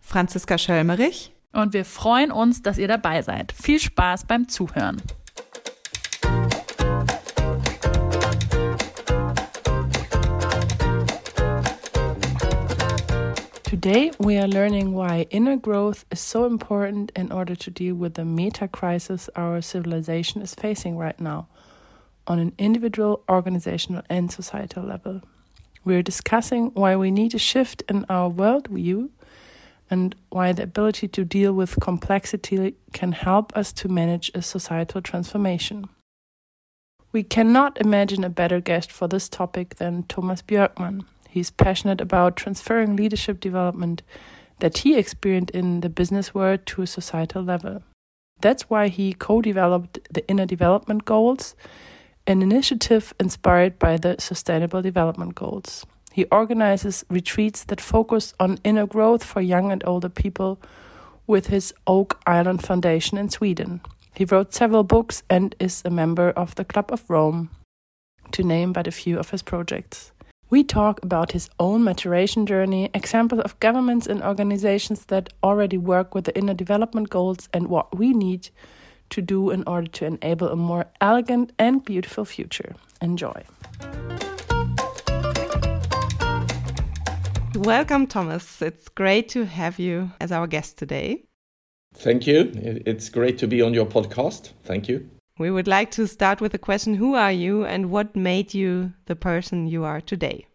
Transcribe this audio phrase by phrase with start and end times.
[0.00, 1.32] Franziska Schölmerich.
[1.52, 3.52] Und wir freuen uns, dass ihr dabei seid.
[3.52, 5.02] Viel Spaß beim Zuhören.
[13.64, 18.14] Today, we are learning why inner growth is so important in order to deal with
[18.14, 21.46] the meta crisis our civilization is facing right now
[22.26, 25.22] on an individual, organizational, and societal level.
[25.84, 29.08] We're discussing why we need a shift in our worldview
[29.90, 35.02] and why the ability to deal with complexity can help us to manage a societal
[35.02, 35.88] transformation.
[37.12, 41.04] We cannot imagine a better guest for this topic than Thomas Björkman.
[41.28, 44.02] He's passionate about transferring leadership development
[44.60, 47.82] that he experienced in the business world to a societal level.
[48.40, 51.54] That's why he co developed the Inner Development Goals,
[52.26, 55.84] an initiative inspired by the Sustainable Development Goals.
[56.12, 60.60] He organizes retreats that focus on inner growth for young and older people
[61.26, 63.80] with his Oak Island Foundation in Sweden.
[64.14, 67.50] He wrote several books and is a member of the Club of Rome,
[68.32, 70.12] to name but a few of his projects.
[70.50, 76.12] We talk about his own maturation journey, examples of governments and organizations that already work
[76.12, 78.50] with the inner development goals, and what we need
[79.10, 82.74] to do in order to enable a more elegant and beautiful future.
[83.00, 83.44] Enjoy.
[87.54, 88.62] Welcome, Thomas.
[88.62, 91.24] It's great to have you as our guest today.
[91.94, 92.52] Thank you.
[92.86, 94.50] It's great to be on your podcast.
[94.62, 95.10] Thank you.
[95.38, 98.92] We would like to start with the question Who are you and what made you
[99.06, 100.46] the person you are today?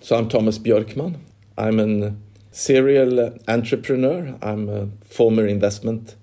[0.00, 1.18] So, I'm Thomas Björkman.
[1.56, 2.14] I'm a
[2.50, 4.36] serial entrepreneur.
[4.42, 6.16] I'm a former investment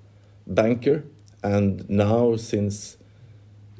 [0.45, 1.03] banker.
[1.43, 2.97] And now, since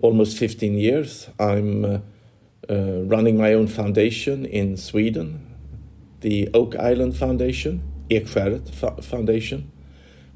[0.01, 1.99] almost 15 years, I'm uh,
[2.69, 5.48] uh, running my own foundation in Sweden,
[6.21, 8.69] the Oak Island Foundation, Ekskäret
[9.03, 9.71] Foundation,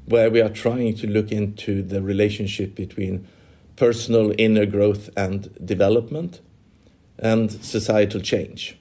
[0.06, 3.26] where we are trying to look into the relationship between
[3.76, 6.40] personal inner growth and development,
[7.18, 8.78] and societal change.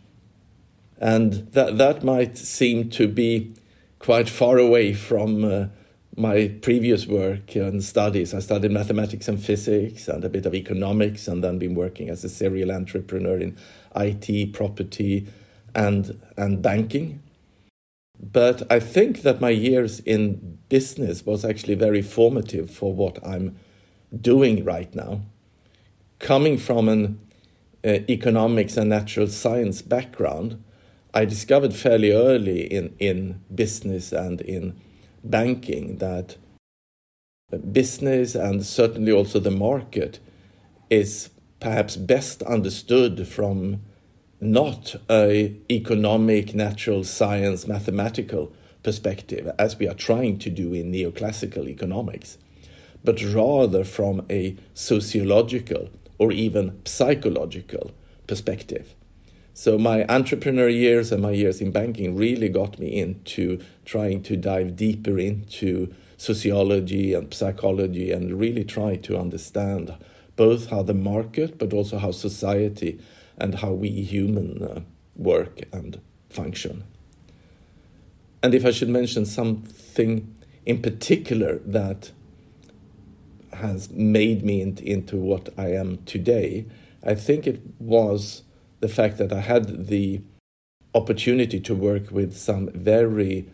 [0.99, 3.53] And that, that might seem to be
[3.99, 5.65] quite far away from uh,
[6.15, 8.33] my previous work and studies.
[8.33, 12.23] I studied mathematics and physics and a bit of economics, and then been working as
[12.23, 13.57] a serial entrepreneur in
[13.95, 15.27] IT, property,
[15.75, 17.21] and, and banking.
[18.19, 23.57] But I think that my years in business was actually very formative for what I'm
[24.21, 25.21] doing right now.
[26.19, 27.19] Coming from an
[27.85, 30.63] uh, economics and natural science background,
[31.13, 34.79] I discovered fairly early in, in business and in
[35.23, 36.37] banking that
[37.71, 40.19] business and certainly also the market
[40.89, 41.29] is
[41.59, 43.81] perhaps best understood from
[44.43, 48.51] not a economic, natural science, mathematical
[48.83, 52.37] perspective, as we are trying to do in neoclassical economics,
[53.03, 57.91] but rather from a sociological or even psychological
[58.27, 58.93] perspective.
[59.55, 64.35] So, my entrepreneur years and my years in banking really got me into trying to
[64.35, 69.93] dive deeper into sociology and psychology and really try to understand
[70.35, 72.99] both how the market but also how society
[73.37, 74.81] and how we human uh,
[75.15, 75.99] work and
[76.29, 76.83] function.
[78.41, 80.35] And if I should mention something
[80.65, 82.11] in particular that
[83.53, 86.65] has made me into what I am today,
[87.03, 88.43] I think it was
[88.79, 90.21] the fact that I had the
[90.95, 93.47] opportunity to work with some very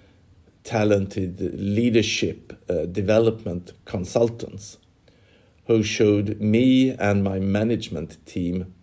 [0.63, 4.77] talented leadership uh, development consultants
[5.67, 8.73] who showed me and my management team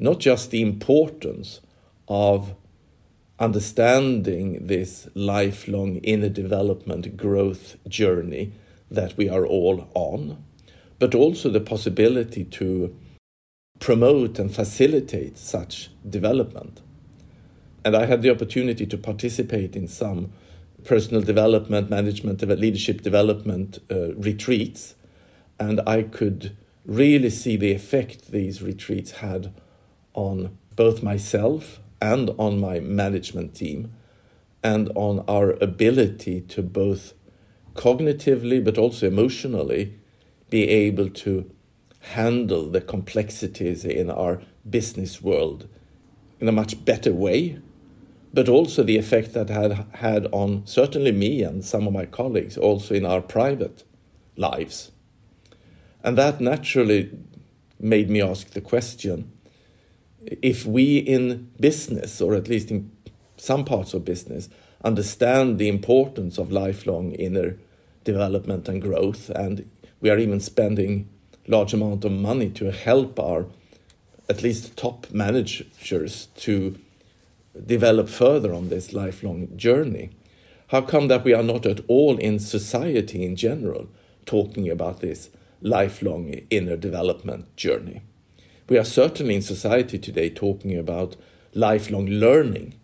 [0.00, 1.60] not just the importance
[2.08, 2.54] of
[3.38, 8.52] understanding this lifelong inner development growth journey
[8.90, 10.42] that we are all on,
[10.98, 12.94] but also the possibility to
[13.78, 16.80] promote and facilitate such development.
[17.84, 20.32] And I had the opportunity to participate in some
[20.84, 24.94] personal development, management, leadership development uh, retreats,
[25.58, 29.52] and I could really see the effect these retreats had
[30.14, 33.92] on both myself and on my management team
[34.62, 37.14] and on our ability to both
[37.74, 39.98] cognitively but also emotionally
[40.50, 41.50] be able to
[42.00, 45.68] handle the complexities in our business world
[46.40, 47.58] in a much better way,
[48.32, 52.56] but also the effect that had had on certainly me and some of my colleagues,
[52.56, 53.84] also in our private
[54.36, 54.90] lives.
[56.02, 57.10] And that naturally
[57.78, 59.30] made me ask the question
[60.26, 62.90] if we in business, or at least in
[63.36, 64.48] some parts of business,
[64.84, 67.56] understand the importance of lifelong inner
[68.04, 69.68] development and growth, and
[70.00, 71.08] we are even spending
[71.46, 73.46] large amount of money to help our
[74.28, 76.78] at least top managers to
[77.66, 80.10] develop further on this lifelong journey.
[80.68, 83.88] How come that we are not at all in society in general
[84.24, 85.30] talking about this
[85.60, 88.02] lifelong inner development journey?
[88.70, 91.16] We are certainly in society today talking about
[91.54, 92.74] lifelong learning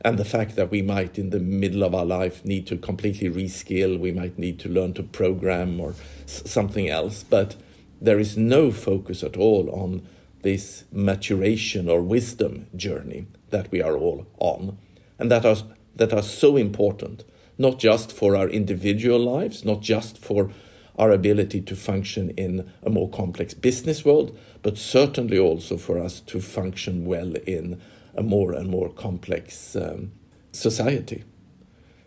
[0.00, 3.28] and the fact that we might, in the middle of our life, need to completely
[3.28, 5.94] reskill, we might need to learn to program or
[6.24, 7.22] something else.
[7.22, 7.56] But
[8.00, 10.08] there is no focus at all on
[10.40, 14.78] this maturation or wisdom journey that we are all on,
[15.18, 15.56] and that are,
[15.94, 17.22] that are so important,
[17.58, 20.50] not just for our individual lives, not just for
[20.98, 26.18] our ability to function in a more complex business world, but certainly also for us
[26.20, 27.80] to function well in
[28.16, 30.10] a more and more complex um,
[30.52, 31.22] society.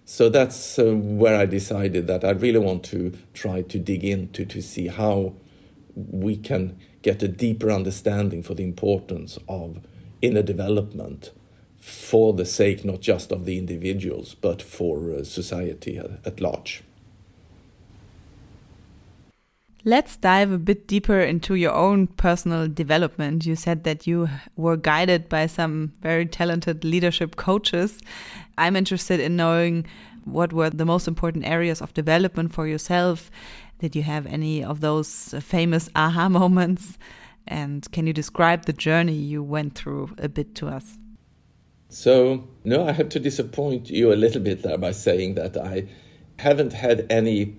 [0.06, 4.44] So that's uh, where I decided that I really want to try to dig into
[4.45, 5.33] to see how
[5.95, 9.80] we can get a deeper understanding for the importance of
[10.21, 11.31] inner development
[11.77, 16.83] for the sake not just of the individuals but for uh, society at large.
[19.88, 23.45] Let's dive a bit deeper into your own personal development.
[23.45, 27.98] You said that you were guided by some very talented leadership coaches.
[28.57, 29.86] I'm interested in knowing
[30.25, 33.31] what were the most important areas of development for yourself
[33.80, 36.98] did you have any of those famous aha moments?
[37.48, 40.98] And can you describe the journey you went through a bit to us?
[41.88, 45.88] So, no, I have to disappoint you a little bit there by saying that I
[46.39, 47.56] haven't had any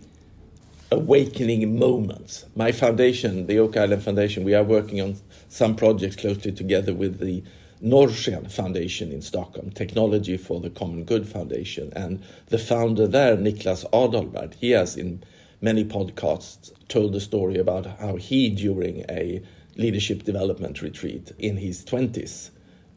[0.91, 2.47] awakening moments.
[2.57, 5.17] My foundation, the Oak Island Foundation, we are working on
[5.49, 7.43] some projects closely together with the
[7.83, 11.93] Norrsken Foundation in Stockholm, Technology for the Common Good Foundation.
[11.95, 15.23] And the founder there, Niklas Adalberth, he has in
[15.61, 19.43] many podcasts told the story about how he, during a
[19.77, 22.51] leadership development retreat in his 20s,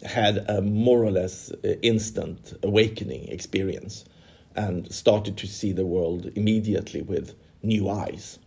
[0.03, 4.05] had a more or less uh, instant awakening experience
[4.55, 8.39] and started to see the world immediately with new eyes.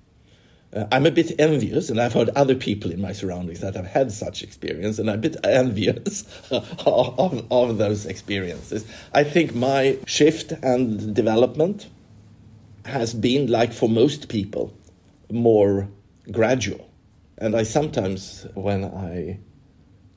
[0.74, 3.86] Uh, I'm a bit envious, and I've heard other people in my surroundings that have
[3.86, 8.84] had such experience, and I'm a bit envious of, of, those experiences.
[9.12, 11.88] I think my shift and development
[12.86, 14.76] has been, like for most people,
[15.30, 15.88] more
[16.30, 16.90] gradual.
[17.38, 19.38] And I sometimes, when I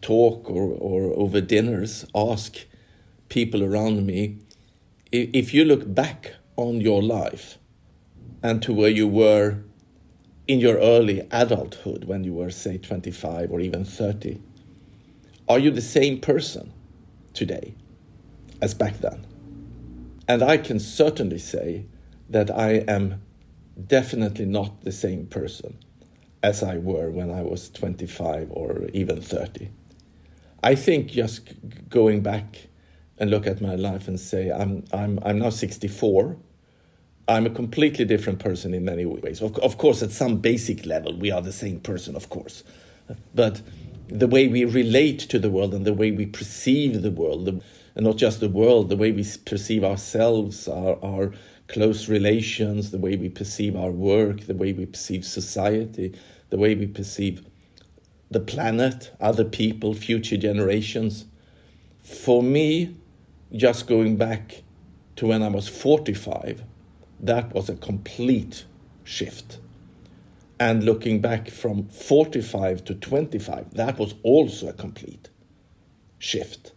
[0.02, 2.58] talk or, or over dinners, ask
[3.30, 4.40] people around me
[5.12, 7.58] if you look back on your life
[8.44, 9.60] and to where you were
[10.48, 14.42] in your early adulthood, when you were, say, 25 or even 30,
[15.50, 16.72] are you the same person
[17.34, 17.76] today
[18.62, 19.26] as back then?
[20.28, 21.86] And I can certainly say
[22.30, 23.22] that I am
[23.86, 25.78] definitely not the same person
[26.44, 29.70] as I were when I was 25 or even 30.
[30.64, 31.54] I think just
[31.90, 32.68] going back
[33.18, 36.38] and look at my life and say I'm I'm I'm now 64.
[37.28, 39.42] I'm a completely different person in many ways.
[39.42, 42.64] Of, of course, at some basic level, we are the same person, of course.
[43.36, 43.62] But
[44.08, 47.62] the way we relate to the world and the way we perceive the world, the,
[47.96, 51.34] and not just the world, the way we perceive ourselves, our, our
[51.68, 56.18] close relations, the way we perceive our work, the way we perceive society,
[56.50, 57.46] the way we perceive
[58.32, 61.26] the planet, other people, future generations.
[62.04, 62.96] For me,
[63.54, 64.64] just going back
[65.18, 66.64] to when I was 45,
[67.20, 68.66] that was a complete
[69.04, 69.60] shift.
[70.60, 75.30] And looking back from 45 to 25, that was also a complete
[76.18, 76.72] shift.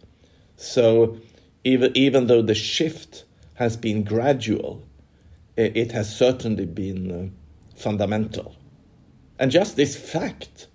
[0.55, 1.17] So
[1.63, 4.83] even, even though the shift has been gradual,
[5.57, 8.55] it has certainly been uh, fundamental.
[9.37, 10.67] And just this fact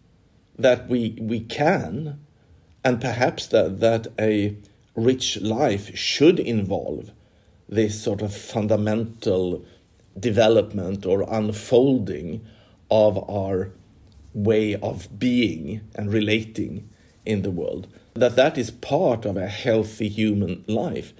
[0.58, 2.20] that we, we can,
[2.84, 4.56] and perhaps that, that a
[4.94, 7.12] rich life should involve
[7.68, 9.64] this sort of fundamental
[10.18, 12.44] development or unfolding
[12.90, 13.70] of our
[14.32, 16.88] way of being and relating
[17.24, 21.12] in the world that that is part of a healthy human life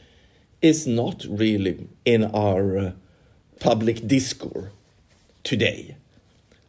[0.62, 2.92] is not really in our uh,
[3.60, 4.70] public discourse
[5.44, 5.96] today.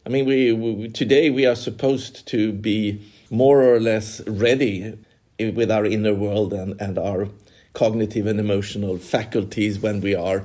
[0.06, 4.98] I mean, we, we, today we are supposed to be more or less ready
[5.38, 7.28] with our inner world and, and our
[7.78, 10.44] cognitive and emotional faculties when we are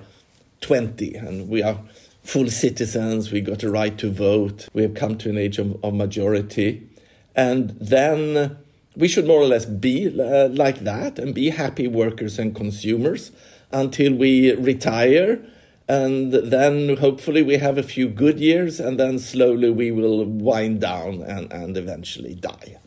[0.61, 1.79] 20 and we are
[2.23, 5.83] full citizens, we got a right to vote, we have come to an age of,
[5.83, 6.87] of majority.
[7.35, 8.55] And then
[8.95, 13.31] we should more or less be uh, like that and be happy workers and consumers
[13.71, 15.43] until we retire.
[15.87, 20.81] And then hopefully we have a few good years and then slowly we will wind
[20.81, 22.77] down and, and eventually die.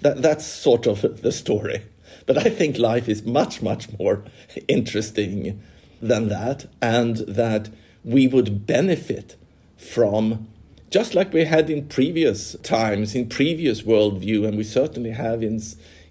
[0.00, 1.84] That, that's sort of the story
[2.26, 4.24] but i think life is much much more
[4.68, 5.62] interesting
[6.00, 7.70] than that and that
[8.04, 9.36] we would benefit
[9.76, 10.46] from
[10.90, 15.60] just like we had in previous times in previous worldview and we certainly have in,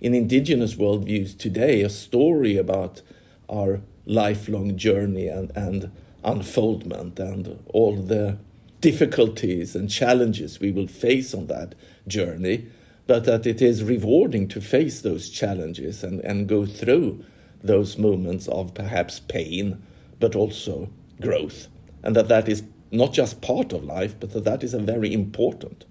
[0.02, 3.02] in indigenous worldviews today a story about
[3.50, 5.92] our lifelong journey and, and
[6.24, 8.38] unfoldment and all the
[8.82, 11.74] difficulties and challenges we will face on that
[12.06, 12.68] journey,
[13.08, 17.24] but that it is rewarding to face those challenges and, and go through
[17.62, 19.82] those moments of perhaps pain,
[20.20, 20.90] but also
[21.22, 21.68] growth.
[22.04, 25.14] And that that is not just part of life, but that that is a very
[25.14, 25.86] important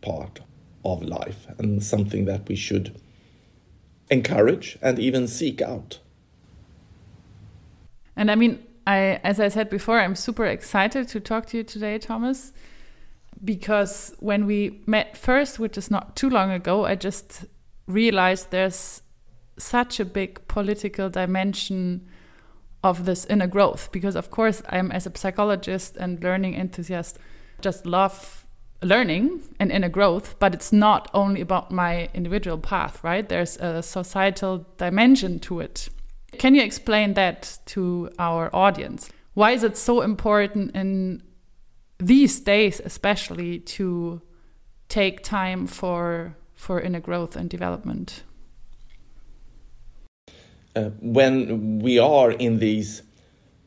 [0.00, 0.40] part
[0.84, 2.98] of life and something that we should
[4.10, 5.98] encourage and even seek out.
[8.14, 11.64] And I mean, I, as I said before, I'm super excited to talk to you
[11.64, 12.52] today, Thomas,
[13.44, 17.44] because when we met first, which is not too long ago, I just
[17.86, 19.02] realized there's
[19.58, 22.06] such a big political dimension
[22.82, 23.90] of this inner growth.
[23.92, 27.18] Because, of course, I'm as a psychologist and learning enthusiast,
[27.60, 28.46] just love
[28.82, 33.28] learning and inner growth, but it's not only about my individual path, right?
[33.28, 35.88] There's a societal dimension to it.
[36.38, 39.10] Can you explain that to our audience?
[39.34, 41.22] Why is it so important in
[41.98, 44.20] these days, especially, to
[44.88, 48.22] take time for for inner growth and development?
[50.74, 53.02] Uh, when we are in these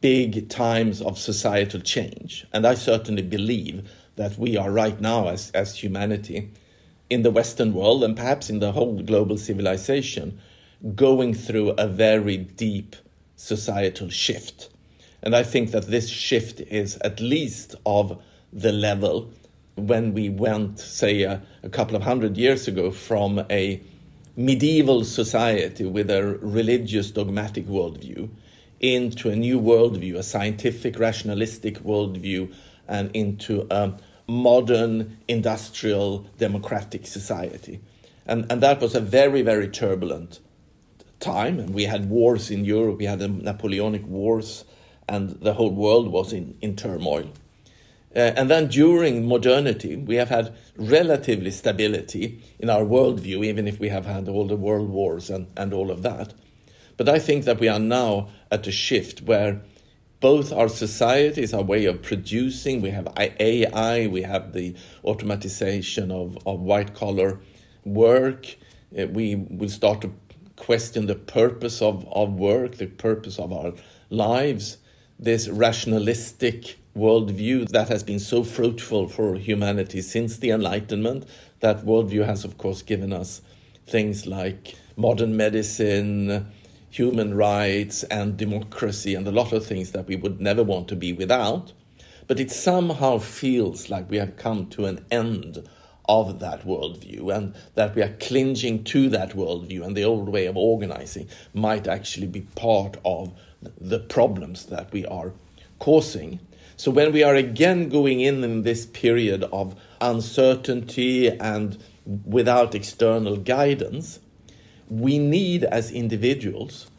[0.02, 5.50] big times of societal change, and I certainly believe that we are right now as,
[5.52, 6.52] as humanity
[7.10, 10.40] in the Western world and perhaps in the whole global civilization
[10.96, 12.96] going through a very deep
[13.36, 14.70] societal shift.
[15.22, 18.22] And I think that this shift is at least of
[18.54, 19.32] the level
[19.76, 23.82] when we went, say, a, a, couple of hundred years ago from a
[24.36, 28.30] medieval society with a religious dogmatic worldview
[28.80, 32.54] into a new worldview, a scientific rationalistic worldview,
[32.88, 33.94] and into a
[34.28, 37.80] modern industrial democratic society.
[38.26, 40.40] And, and that was a very, very turbulent
[41.20, 43.00] time, and we had wars in Europe.
[43.00, 44.66] We had the Napoleonic Wars,
[45.10, 47.30] and the whole world was in, in turmoil.
[48.16, 53.80] Uh, and then during modernity, we have had relatively stability in our worldview, even if
[53.80, 56.34] we have had all the world wars and, and all of that.
[56.98, 59.62] But I think that we are now at a shift where
[60.20, 64.76] both our societies, our way of producing, we have AI, we have the
[65.06, 67.40] automatization of, of white collar
[67.86, 68.56] work,
[68.98, 70.14] uh, we will start to
[70.56, 73.74] question the purpose of, of work, the purpose of our
[74.10, 74.78] lives,
[75.20, 81.26] this rationalistic worldview that has been so fruitful for humanity since the Enlightenment.
[81.60, 83.42] That worldview has, of course, given us
[83.86, 86.50] things like modern medicine,
[86.90, 90.96] human rights, and democracy, and a lot of things that we would never want to
[90.96, 91.74] be without.
[92.28, 95.68] But it somehow feels like we have come to an end
[96.08, 100.48] of that worldview and that we are clinging to that worldview and the old way
[100.48, 105.34] of organizing might actually be part of the problems that we are
[105.80, 106.40] causing.
[106.78, 111.78] So when we are again going in in this period of uncertainty and
[112.26, 114.20] without external guidance,
[114.90, 116.90] we need as individuals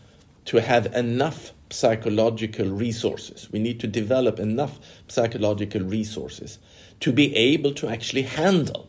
[0.46, 3.48] to have enough psychological resources.
[3.50, 6.58] We need to develop enough psychological resources
[7.00, 8.88] to be able to actually handle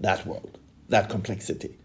[0.00, 1.76] that world, that complexity,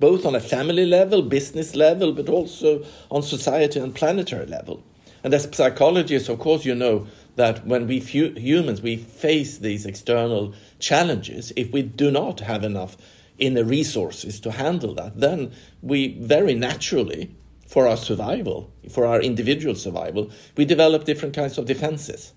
[0.00, 4.82] both on a family level, business level, but also on society and planetary level.
[5.24, 10.54] And as psychologists, of course, you know that when we humans we face these external
[10.78, 12.96] challenges, if we do not have enough
[13.38, 15.52] inner resources to handle that, then
[15.82, 17.34] we very naturally,
[17.66, 22.32] for our survival, for our individual survival, we develop different kinds of defenses.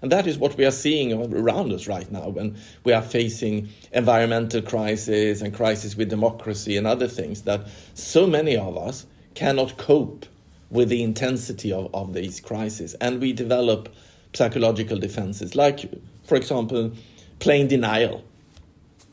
[0.00, 3.68] And that is what we are seeing around us right now when we are facing
[3.92, 9.76] environmental crisis and crisis with democracy and other things that so many of us cannot
[9.76, 10.26] cope
[10.70, 12.94] with the intensity of, of these crises.
[12.94, 13.88] And we develop
[14.34, 15.90] psychological defenses, like,
[16.24, 16.92] for example,
[17.38, 18.24] plain denial.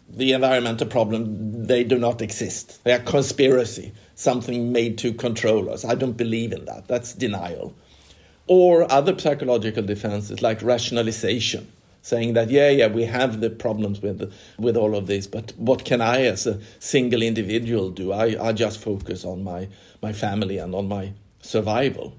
[0.09, 2.83] The environmental problem, they do not exist.
[2.83, 5.83] They are conspiracy, something made to control us.
[5.83, 6.87] I don't believe in that.
[6.87, 7.73] That's denial.
[8.47, 11.71] Or other psychological defenses like rationalization,
[12.01, 15.83] saying that, yeah, yeah, we have the problems with, with all of this, but what
[15.85, 18.11] can I as a single individual do?
[18.11, 19.67] I, I just focus on my,
[20.01, 22.15] my family and on my survival.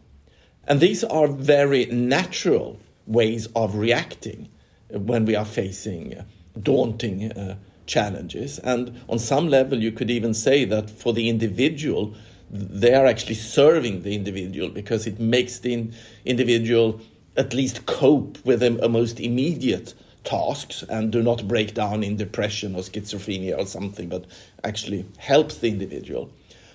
[0.66, 4.48] And these are very natural ways of reacting
[4.90, 6.24] when we are facing
[6.60, 7.56] daunting uh,
[7.86, 8.58] challenges.
[8.58, 12.14] And on some level, you could even say that for the individual,
[12.50, 17.00] they are actually serving the individual because it makes the in- individual
[17.36, 22.74] at least cope with the most immediate tasks and do not break down in depression
[22.74, 24.24] or schizophrenia or something, but
[24.64, 26.30] actually helps the individual.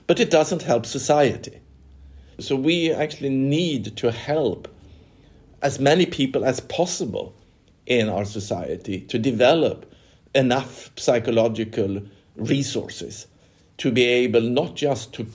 [0.08, 1.62] But it doesn't help society.
[2.40, 4.68] So we actually need to help
[5.62, 7.36] as many people as possible
[7.86, 9.92] in our society to develop
[10.34, 12.02] enough psychological
[12.36, 13.28] resources
[13.78, 15.28] to be able not just to,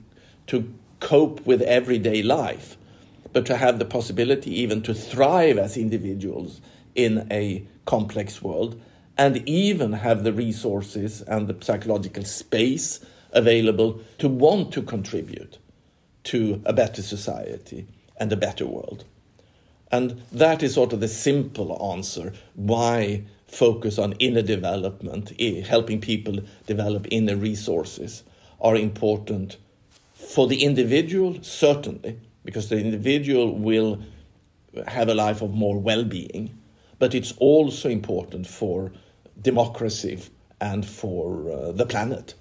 [0.49, 2.77] to cope with everyday life,
[3.33, 6.61] but to have the possibility even to thrive as individuals
[6.95, 8.81] in a complex world
[9.19, 13.01] and even have the resources and the psychological space
[13.33, 15.59] available to want to contribute
[16.25, 17.87] to a better society
[18.19, 19.05] and a better world.
[19.91, 26.41] And that is sort of the simple answer why focus on inner development, helping people
[26.67, 28.25] develop inner resources,
[28.61, 29.57] are important
[30.27, 34.01] for the individual, certainly, because the individual will
[34.87, 36.59] have a life of more well being,
[36.99, 38.93] but it's also important for
[39.41, 40.19] democracy
[40.61, 42.35] and for uh, the planet.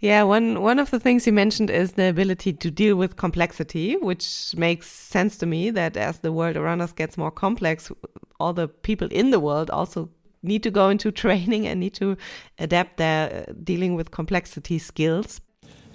[0.00, 3.96] Yeah, one one of the things you mentioned is the ability to deal with complexity,
[3.98, 7.92] which makes sense to me that as the world around us gets more complex,
[8.38, 10.08] all the people in the world also
[10.42, 12.16] need to go into training and need to
[12.58, 15.42] adapt their uh, dealing with complexity skills.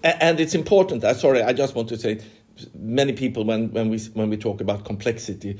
[0.05, 1.03] And it's important.
[1.03, 2.21] Uh, sorry, I just want to say,
[2.75, 5.59] many people when when we when we talk about complexity,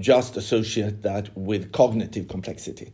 [0.00, 2.92] just associate that with cognitive complexity.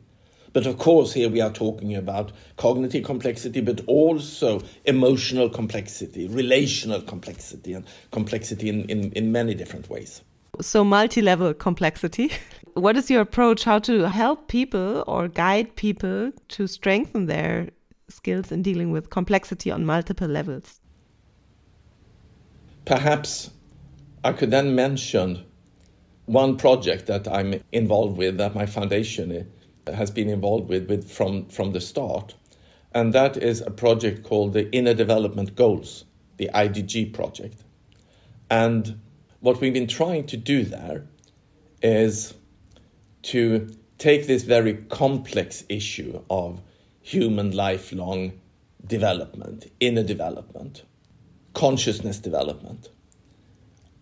[0.52, 7.00] But of course, here we are talking about cognitive complexity, but also emotional complexity, relational
[7.02, 10.22] complexity, and complexity in, in, in many different ways.
[10.60, 12.30] So, multi level complexity.
[12.74, 13.64] what is your approach?
[13.64, 17.70] How to help people or guide people to strengthen their
[18.08, 20.80] skills in dealing with complexity on multiple levels?
[22.84, 23.50] Perhaps
[24.22, 25.44] I could then mention
[26.26, 29.46] one project that I'm involved with, that my foundation
[29.86, 32.34] has been involved with, with from, from the start.
[32.92, 36.04] And that is a project called the Inner Development Goals,
[36.36, 37.62] the IDG project.
[38.50, 39.00] And
[39.40, 41.06] what we've been trying to do there
[41.82, 42.34] is
[43.22, 46.60] to take this very complex issue of
[47.04, 48.32] human lifelong
[48.84, 50.82] development, inner development,
[51.52, 52.88] consciousness development,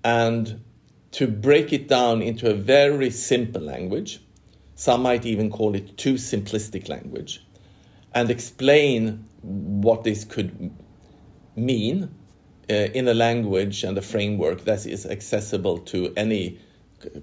[0.02, 0.62] and
[1.10, 4.20] to break it down into a very simple language
[4.74, 7.44] some might even call it too simplistic language,
[8.14, 10.72] and explain what this could
[11.54, 12.12] mean
[12.68, 16.58] uh, in a language and a framework that is accessible to any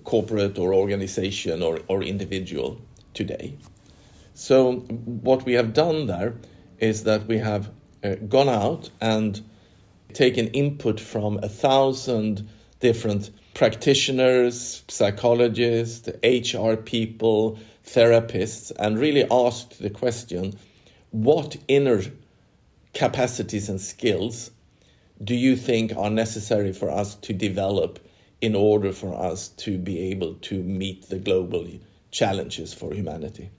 [0.06, 2.80] corporate or organization or, or individual
[3.14, 3.58] today.
[4.40, 6.36] So, what we have done there
[6.80, 7.70] is that we have
[8.02, 9.42] uh, gone out and
[10.14, 12.48] taken input from a thousand
[12.80, 20.58] different practitioners, psychologists, HR people, therapists, and really asked the question
[21.12, 22.02] what inner
[22.94, 24.52] capacities and skills
[25.22, 28.00] do you think are necessary for us to develop
[28.40, 31.68] in order for us to be able to meet the global
[32.10, 33.50] challenges for humanity?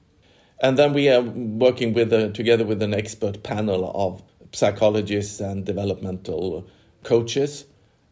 [0.61, 5.65] And then we are working with a, together with an expert panel of psychologists and
[5.65, 6.67] developmental
[7.03, 7.65] coaches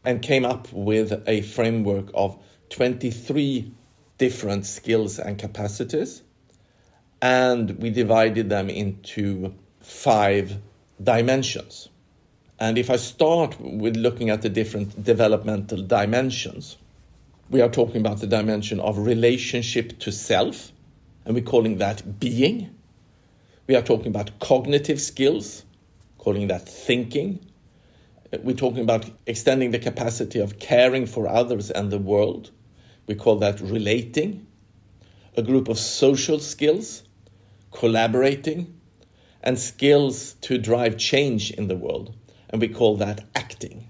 [0.04, 3.72] and came up with a framework of 23
[4.16, 6.22] different skills and capacities.
[7.20, 10.58] And we divided them into five
[11.02, 11.88] dimensions.
[12.60, 16.76] And if I start with looking at the different developmental dimensions,
[17.50, 20.72] we are talking about the dimension of relationship to self,
[21.28, 22.74] and we're calling that being.
[23.66, 25.62] We are talking about cognitive skills,
[26.16, 27.46] calling that thinking.
[28.42, 32.50] We're talking about extending the capacity of caring for others and the world.
[33.06, 34.46] We call that relating.
[35.36, 37.02] A group of social skills,
[37.72, 38.80] collaborating,
[39.42, 42.16] and skills to drive change in the world.
[42.48, 43.86] And we call that acting.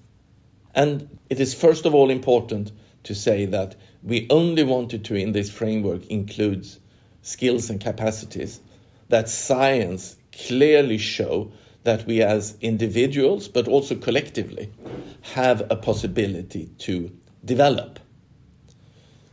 [0.74, 2.72] And it is first of all important
[3.05, 6.66] to say that we only wanted to, in this framework, include
[7.29, 8.61] skills and capacities
[9.09, 11.51] that science clearly show
[11.85, 14.71] that we as individuals, but also collectively,
[15.23, 17.11] have a possibility to
[17.45, 17.99] develop.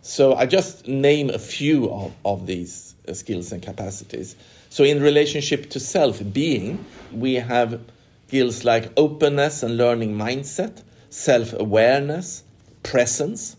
[0.02, 4.36] So I just name a few of, of these uh, skills and capacities.
[4.70, 7.82] So in relationship to self being, we have
[8.28, 12.44] skills like openness and learning mindset, self awareness,
[12.84, 13.55] presence.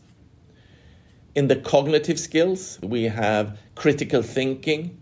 [1.37, 4.99] In the cognitive skills, we have critical thinking,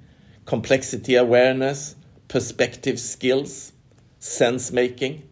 [0.46, 1.94] complexity awareness,
[2.26, 3.70] perspective skills,
[4.18, 5.22] sense making.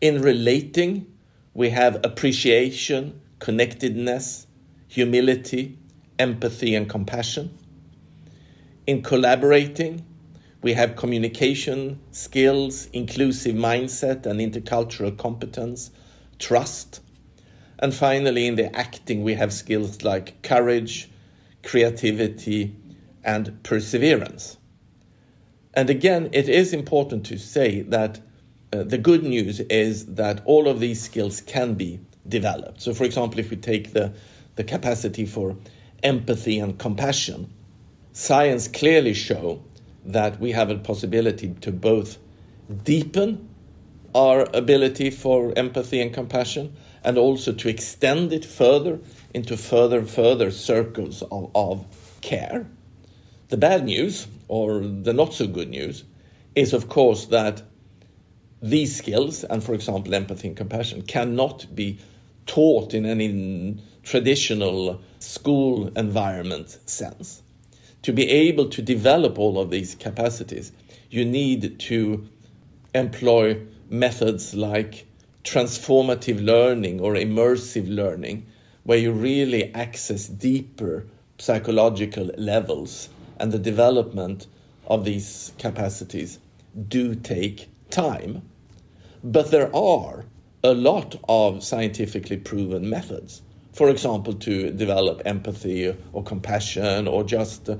[0.00, 1.06] In relating,
[1.54, 4.48] we have appreciation, connectedness,
[4.88, 5.78] humility,
[6.18, 7.56] empathy, and compassion.
[8.84, 10.04] In collaborating,
[10.60, 15.92] we have communication skills, inclusive mindset, and intercultural competence,
[16.40, 17.00] trust.
[17.78, 21.08] And finally, in the acting, we have skills like courage,
[21.62, 22.74] creativity,
[23.22, 24.56] and perseverance.
[25.74, 28.20] And again, it is important to say that
[28.72, 32.82] uh, the good news is that all of these skills can be developed.
[32.82, 34.12] So, for example, if we take the,
[34.56, 35.56] the capacity for
[36.02, 37.52] empathy and compassion,
[38.12, 39.62] science clearly show
[40.04, 42.18] that we have a possibility to both
[42.84, 43.48] deepen
[44.14, 48.98] our ability for empathy and compassion and also to extend it further
[49.34, 51.86] into further and further circles of, of
[52.20, 52.66] care.
[53.48, 56.04] The bad news, or the not so good news,
[56.54, 57.62] is of course that
[58.60, 61.98] these skills, and for example, empathy and compassion, cannot be
[62.46, 67.42] taught in any traditional school environment sense.
[68.02, 70.72] To be able to develop all of these capacities,
[71.10, 72.26] you need to
[72.94, 75.06] employ methods like
[75.48, 78.46] transformative learning or immersive learning,
[78.84, 81.06] where you really access deeper
[81.38, 83.08] psychological levels
[83.40, 84.46] and the development
[84.86, 86.38] of these capacities
[86.88, 88.42] do take time.
[89.24, 90.26] But there are
[90.62, 93.40] a lot of scientifically proven methods.
[93.72, 97.70] For example, to develop empathy or compassion or just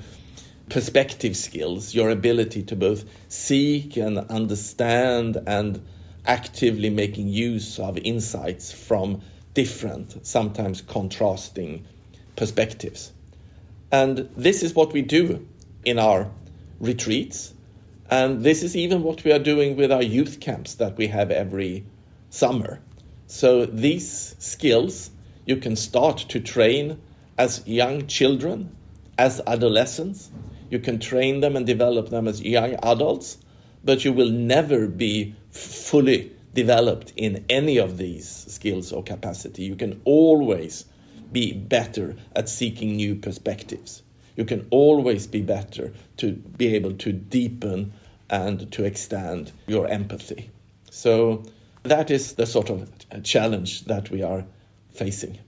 [0.70, 5.82] perspective skills, your ability to both seek and understand and
[6.28, 9.22] actively making use of insights from
[9.54, 11.84] different, sometimes contrasting
[12.36, 13.12] perspectives.
[13.90, 15.48] And this is what we do
[15.84, 16.30] in our
[16.78, 17.54] retreats.
[18.10, 21.30] And this is even what we are doing with our youth camps that we have
[21.30, 21.84] every
[22.30, 22.80] summer.
[23.26, 25.10] So these skills
[25.48, 27.00] you can start to train
[27.38, 28.76] as young children,
[29.16, 30.30] as adolescents.
[30.68, 33.38] You can train them and develop them as young adults,
[33.88, 39.62] but you will never be fully developed in any of these skills or capacity.
[39.62, 40.84] You can always
[41.32, 44.02] be better at seeking new perspectives.
[44.36, 47.94] You can always be better to be able to deepen
[48.28, 50.50] and to extend your empathy.
[50.90, 51.44] So
[51.84, 52.90] that is the sort of
[53.22, 54.44] challenge that we are
[54.90, 55.38] facing.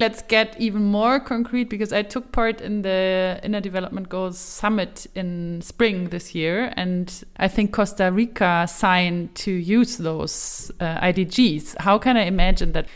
[0.00, 5.06] Let's get even more concrete because I took part in the Inner Development Goals Summit
[5.14, 11.76] in spring this year, and I think Costa Rica signed to use those uh, IDGs.
[11.80, 12.86] How can I imagine that?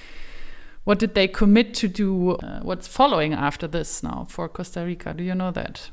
[0.85, 2.37] What did they commit to do?
[2.37, 5.13] Uh, what's following after this now for Costa Rica?
[5.13, 5.91] Do you know that?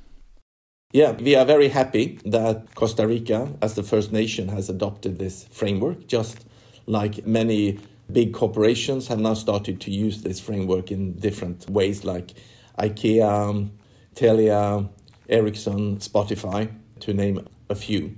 [0.93, 5.43] Yeah, we are very happy that Costa Rica, as the first nation, has adopted this
[5.51, 6.45] framework, just
[6.87, 7.79] like many
[8.13, 12.33] big corporations have now started to use this framework in different ways, like
[12.79, 13.69] IKEA,
[14.15, 14.89] Telia,
[15.29, 18.15] Ericsson, Spotify, to name a few.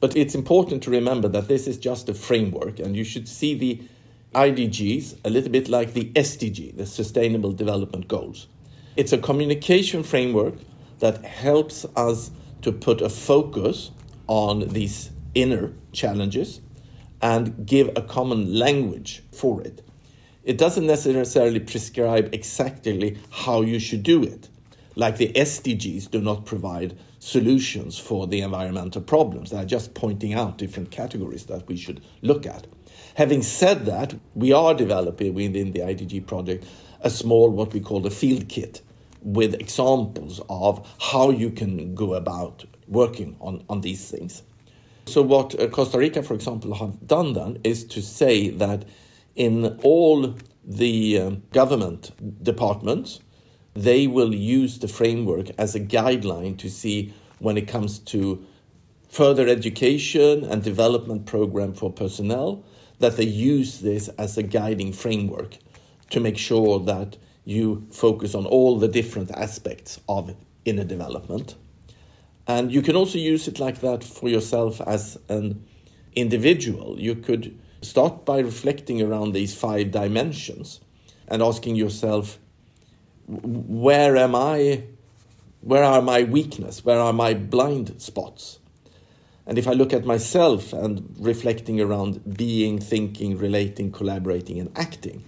[0.00, 3.54] But it's important to remember that this is just a framework, and you should see
[3.54, 3.82] the
[4.34, 8.48] IDGs a little bit like the SDG, the Sustainable Development Goals.
[8.96, 10.54] It's a communication framework
[10.98, 12.30] that helps us
[12.62, 13.90] to put a focus
[14.26, 16.60] on these inner challenges
[17.24, 19.80] and give a common language for it.
[20.44, 24.50] It doesn't necessarily prescribe exactly how you should do it.
[24.94, 29.50] Like the SDGs do not provide solutions for the environmental problems.
[29.50, 32.66] They are just pointing out different categories that we should look at.
[33.14, 36.66] Having said that, we are developing within the IDG project
[37.00, 38.82] a small, what we call the field kit,
[39.22, 44.42] with examples of how you can go about working on, on these things.
[45.06, 48.84] So, what uh, Costa Rica, for example, have done then is to say that
[49.36, 52.12] in all the uh, government
[52.42, 53.20] departments,
[53.74, 58.44] they will use the framework as a guideline to see when it comes to
[59.08, 62.64] further education and development program for personnel
[63.00, 65.58] that they use this as a guiding framework
[66.10, 71.54] to make sure that you focus on all the different aspects of inner development.
[72.46, 75.64] And you can also use it like that for yourself as an
[76.14, 77.00] individual.
[77.00, 80.80] You could start by reflecting around these five dimensions
[81.28, 82.38] and asking yourself,
[83.26, 84.84] where am I?
[85.60, 86.84] Where are my weakness?
[86.84, 88.58] Where are my blind spots?
[89.46, 95.24] And if I look at myself and reflecting around being, thinking, relating, collaborating, and acting,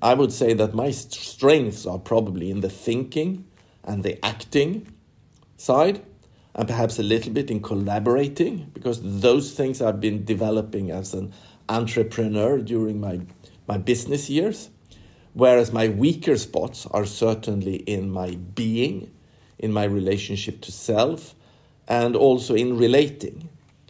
[0.00, 3.46] I would say that my strengths are probably in the thinking
[3.84, 4.92] and the acting
[5.56, 6.04] side,
[6.54, 11.32] and perhaps a little bit in collaborating, because those things I've been developing as an
[11.68, 13.20] entrepreneur during my,
[13.66, 14.70] my business years.
[15.34, 19.10] Whereas my weaker spots are certainly in my being,
[19.58, 21.34] in my relationship to self,
[21.88, 23.48] and also in relating.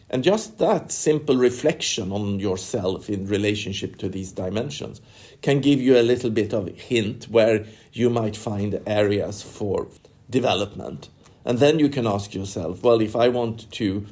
[0.09, 5.01] And just that simple reflection on yourself in relationship to these dimensions
[5.41, 9.87] can give you a little bit of hint where you might find areas for
[10.29, 11.09] development.
[11.45, 14.05] And then you can ask yourself, well, if I want to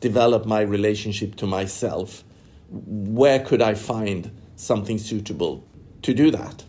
[0.00, 2.22] develop my relationship to myself,
[2.70, 5.64] where could I find something suitable
[6.02, 6.64] to do that?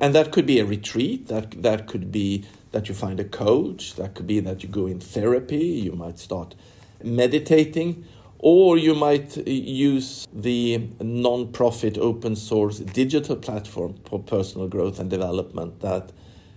[0.00, 3.94] And that could be a retreat, that, that could be that you find a coach,
[3.94, 6.54] that could be that you go in therapy, you might start
[7.02, 8.04] meditating,
[8.38, 15.08] or you might use the non profit open source digital platform for personal growth and
[15.08, 16.12] development that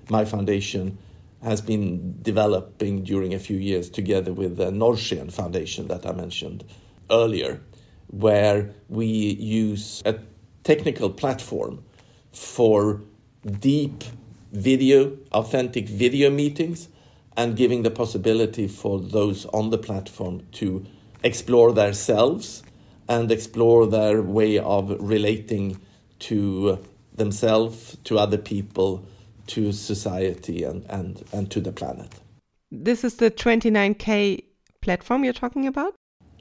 [0.09, 0.97] my foundation
[1.43, 6.63] has been developing during a few years together with the Norrsken Foundation that I mentioned
[7.09, 7.61] earlier,
[8.07, 10.19] where we use a
[10.63, 11.83] technical platform
[12.31, 13.01] for
[13.59, 14.03] deep
[14.51, 16.89] video, authentic video meetings,
[17.37, 20.85] and giving the possibility for those on the platform to
[21.23, 22.63] explore themselves
[23.07, 25.79] and explore their way of relating
[26.19, 26.77] to
[27.15, 29.05] themselves, to other people,
[29.49, 32.13] to society, and, and, and to the planet.
[32.71, 34.43] This is the 29K
[34.81, 35.95] platform you're talking about?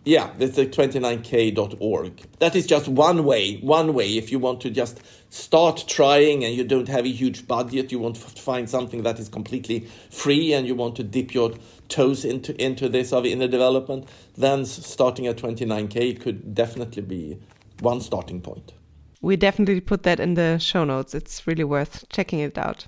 [0.05, 2.23] Yeah, it's the 29k.org.
[2.39, 6.55] That is just one way, one way if you want to just start trying and
[6.55, 10.55] you don't have a huge budget, you want to find something that is completely free
[10.55, 11.53] and you want to dip your
[11.89, 17.39] toes into into this of inner development, then starting at 29k could definitely be
[17.81, 18.73] one starting point.
[19.21, 21.15] We definitely put that in the show notes.
[21.15, 22.87] It's really worth checking it out.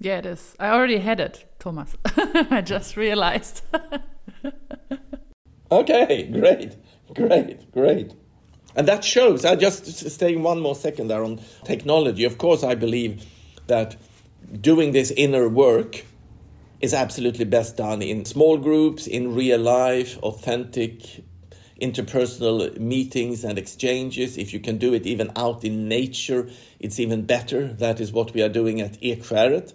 [0.00, 0.56] Yeah, it is.
[0.58, 1.94] I already had it, Thomas.
[2.16, 3.62] I just realized.
[5.72, 6.74] Okay, great,
[7.14, 8.12] great, great.
[8.74, 12.24] And that shows, I just staying one more second there on technology.
[12.24, 13.24] Of course, I believe
[13.68, 13.96] that
[14.60, 16.04] doing this inner work
[16.80, 21.22] is absolutely best done in small groups, in real life, authentic
[21.80, 24.36] interpersonal meetings and exchanges.
[24.36, 26.48] If you can do it even out in nature,
[26.80, 27.68] it's even better.
[27.74, 29.72] That is what we are doing at Ekskäret.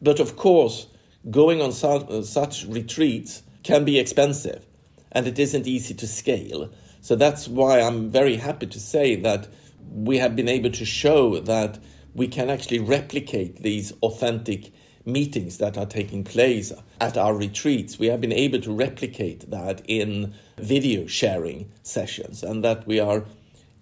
[0.00, 0.86] But of course,
[1.30, 4.64] going on uh, such retreats can be expensive
[5.12, 6.70] and it isn't easy to scale.
[7.00, 9.48] So that's why I'm very happy to say that
[9.90, 11.78] we have been able to show that
[12.14, 14.72] we can actually replicate these authentic
[15.04, 17.98] meetings that are taking place at our retreats.
[17.98, 23.24] We have been able to replicate that in video sharing sessions, and that we are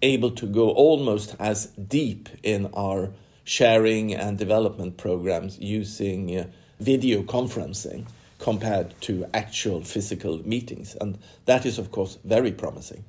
[0.01, 3.11] able to go almost as deep in our
[3.45, 6.45] sharing and development programs using uh,
[6.79, 8.05] video conferencing
[8.39, 10.95] compared to actual physical meetings.
[10.99, 13.05] And that is, of course, very promising.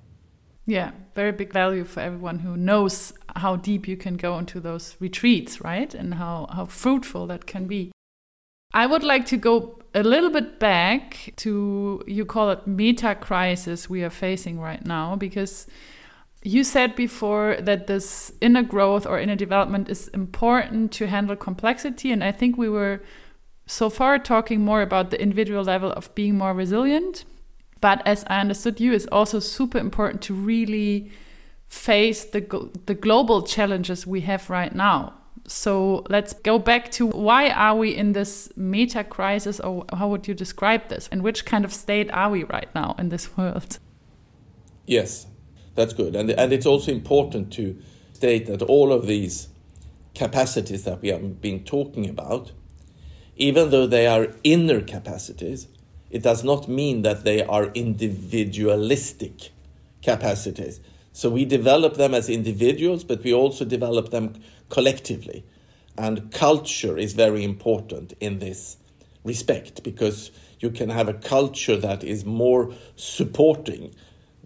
[0.66, 4.96] Yeah, very big value for everyone who knows how deep you can go into those
[5.00, 5.94] retreats, right?
[5.94, 7.92] And how, how fruitful that can be.
[8.74, 13.88] I would like to go a little bit back to, you call it meta crisis
[13.88, 15.66] we are facing right now, because
[16.42, 22.12] you said before that this inner growth or inner development is important to handle complexity.
[22.12, 23.02] And I think we were
[23.66, 27.24] so far talking more about the individual level of being more resilient.
[27.80, 31.10] But as I understood you, it's also super important to really
[31.68, 35.14] face the, the global challenges we have right now.
[35.48, 40.26] So let's go back to why are we in this meta crisis, or how would
[40.26, 41.08] you describe this?
[41.12, 43.78] And which kind of state are we right now in this world?
[44.86, 45.26] Yes,
[45.76, 46.16] that's good.
[46.16, 47.76] And, and it's also important to
[48.12, 49.48] state that all of these
[50.14, 52.52] capacities that we have been talking about
[53.36, 55.68] even though they are inner capacities,
[56.10, 59.50] it does not mean that they are individualistic
[60.02, 60.80] capacities.
[61.12, 64.34] So we develop them as individuals, but we also develop them
[64.68, 65.44] collectively.
[65.98, 68.76] And culture is very important in this
[69.24, 73.94] respect because you can have a culture that is more supporting,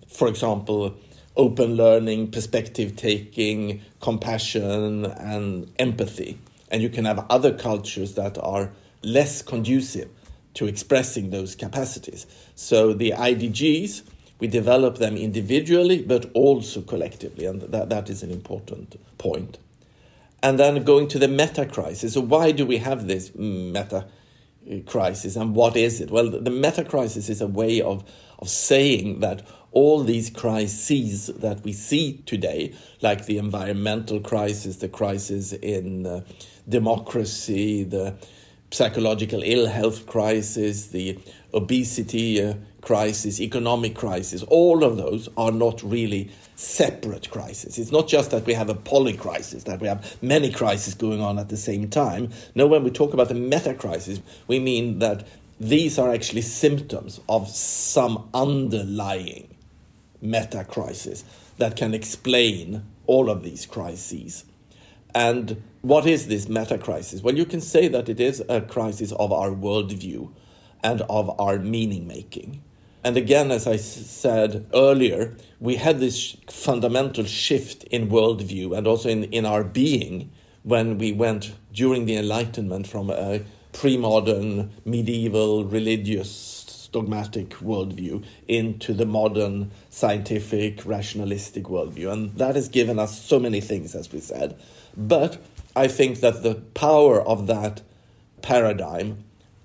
[0.09, 0.97] for example,
[1.37, 6.39] open learning, perspective taking, compassion, and empathy
[6.71, 8.71] And you can have other cultures that are
[9.03, 10.09] less conducive
[10.55, 12.27] to expressing those capacities.
[12.55, 14.03] So the IDGs,
[14.39, 19.59] we develop them individually but also collectively, and that, that is an important point.
[20.43, 22.15] And then going to the meta crisis.
[22.15, 24.07] So, why do we have this meta
[24.71, 26.11] uh, crisis and what is it?
[26.11, 28.05] Well, the meta crisis is a way of,
[28.39, 34.89] of saying that all these crises that we see today, like the environmental crisis, the
[34.89, 36.21] crisis in uh,
[36.69, 38.15] democracy, the
[38.73, 41.19] psychological ill health crisis, the
[41.53, 47.79] obesity uh, crisis, economic crisis, all of those are not really separate crises.
[47.79, 51.21] It's not just that we have a poly crisis, that we have many crises going
[51.21, 52.31] on at the same time.
[52.55, 55.27] No, when we talk about the meta crisis, we mean that
[55.59, 59.50] these are actually symptoms of some underlying
[60.21, 61.25] meta crisis
[61.59, 64.45] that can explain all of these crises.
[65.15, 67.23] And what is this meta crisis?
[67.23, 70.31] Well, you can say that it is a crisis of our worldview
[70.83, 72.63] and of our meaning making.
[73.03, 79.09] And again, as I said earlier, we had this fundamental shift in worldview and also
[79.09, 80.31] in, in our being
[80.63, 83.41] when we went during the Enlightenment from a
[83.73, 86.60] pre modern, medieval, religious,
[86.93, 92.13] dogmatic worldview into the modern, scientific, rationalistic worldview.
[92.13, 94.59] And that has given us so many things, as we said.
[94.97, 95.39] But
[95.77, 97.83] I think that the power of that
[98.43, 99.25] paradigm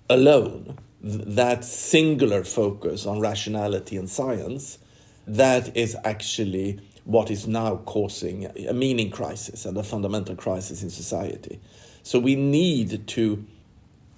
[0.10, 4.80] alone that singular focus on rationality and science,
[5.28, 10.90] that is actually what is now causing a meaning crisis and a fundamental crisis in
[10.90, 11.60] society.
[12.02, 13.46] So we need to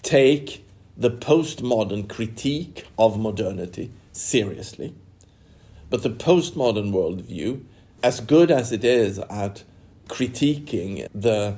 [0.02, 0.66] take
[0.98, 4.96] the postmodern critique of modernity seriously.
[5.90, 7.64] But the postmodern worldview,
[8.04, 9.64] as good as it is at
[10.08, 11.58] critiquing the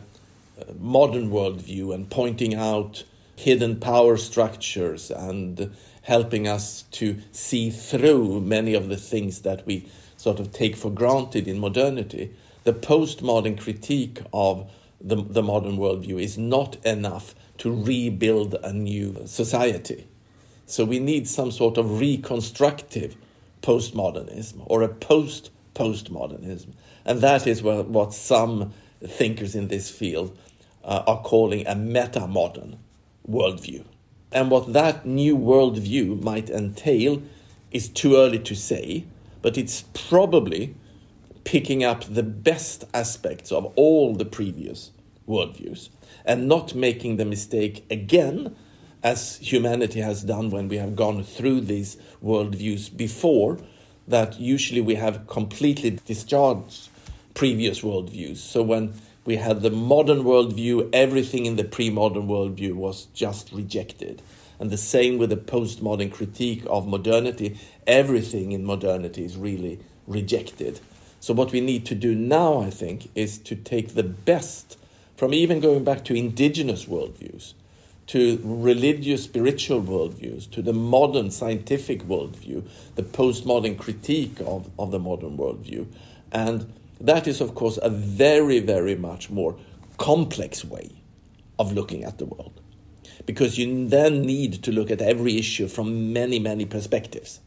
[0.59, 3.03] uh, modern worldview and pointing out
[3.35, 9.87] hidden power structures and helping us to see through many of the things that we
[10.17, 12.33] sort of take for granted in modernity,
[12.65, 19.21] the postmodern critique of the, the modern worldview is not enough to rebuild a new
[19.25, 20.07] society.
[20.65, 23.15] So we need some sort of reconstructive
[23.61, 26.73] postmodernism or a post postmodernism.
[27.05, 30.37] And that is what, some thinkers in this field
[30.83, 32.79] uh, are calling a meta modern
[33.27, 33.85] worldview.
[34.31, 37.21] And what that new worldview might entail
[37.71, 39.05] is too early to say,
[39.41, 40.75] but it's probably
[41.45, 44.91] picking up the best aspects of all the previous
[45.29, 45.89] worldviews
[46.25, 48.55] and not making the mistake again,
[49.01, 53.57] as humanity has done when we have gone through these worldviews before,
[54.07, 56.89] that usually we have completely discharged
[57.33, 58.37] previous worldviews.
[58.37, 63.51] So when we had the modern worldview, everything in the pre modern worldview was just
[63.51, 64.21] rejected.
[64.59, 70.81] And the same with the postmodern critique of modernity, everything in modernity is really rejected.
[71.21, 74.78] So, what we need to do now, I think, is to take the best
[75.19, 77.53] from even going back to indigenous worldviews,
[78.07, 84.97] to religious spiritual worldviews, to the modern scientific worldview, the postmodern critique of, of the
[84.97, 85.85] modern worldview,
[86.31, 89.57] and that is, of course, a very, very much more
[89.97, 90.89] complex way
[91.59, 92.61] of looking at the world.
[93.25, 97.41] Because you then need to look at every issue from many, many perspectives.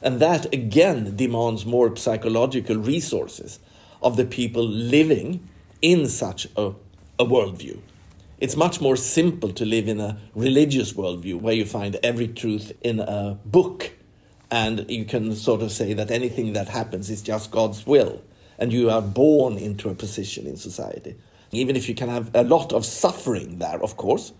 [0.00, 3.58] And that again demands more psychological resources
[4.00, 5.46] of the people living
[5.82, 6.72] in such a,
[7.18, 7.78] a worldview.
[8.38, 12.72] It's much more simple to live in a religious worldview where you find every truth
[12.82, 13.92] in a book
[14.50, 18.22] and you can sort of say that anything that happens is just God's will
[18.58, 21.16] and you are born into a position in society.
[21.52, 24.32] Even if you can have a lot of suffering there, of course,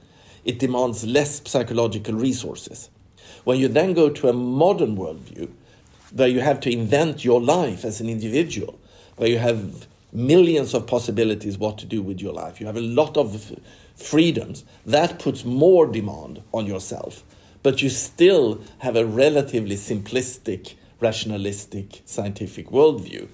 [0.44, 2.90] it demands less psychological resources.
[3.44, 5.50] When you then go to a modern worldview,
[6.12, 8.78] where you have to invent your life as an individual,
[9.16, 12.80] where you have millions of possibilities what to do with your life, you have a
[12.80, 13.52] lot of
[13.94, 17.24] freedoms, that puts more demand on yourself.
[17.62, 23.28] But you still have a relatively simplistic, rationalistic, scientific worldview.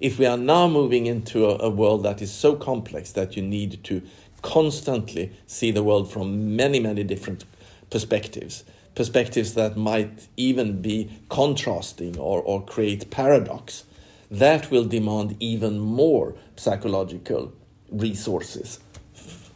[0.00, 3.42] If we are now moving into a, a, world that is so complex that you
[3.42, 4.00] need to
[4.42, 7.44] constantly see the world from many, many different
[7.90, 13.84] perspectives, perspectives that might even be contrasting or, or create paradox,
[14.30, 17.52] that will demand even more psychological
[17.90, 18.80] resources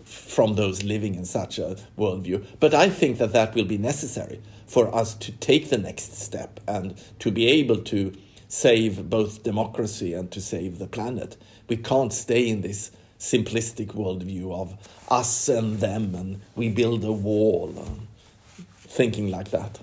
[0.04, 2.44] from those living in such a worldview.
[2.58, 6.58] But I think that that will be necessary for us to take the next step
[6.66, 8.14] and to be able to
[8.48, 11.36] save both democracy and to save the planet.
[11.68, 14.76] We can't stay in this simplistic worldview of
[15.10, 19.80] us and them, and we build a wall, uh, thinking like that.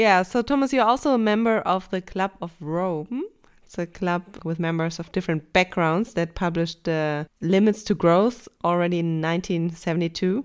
[0.00, 3.22] Yeah, so Thomas, you're also a member of the Club of Rome.
[3.66, 9.00] It's a club with members of different backgrounds that published the Limits to Growth already
[9.00, 10.42] in 1972.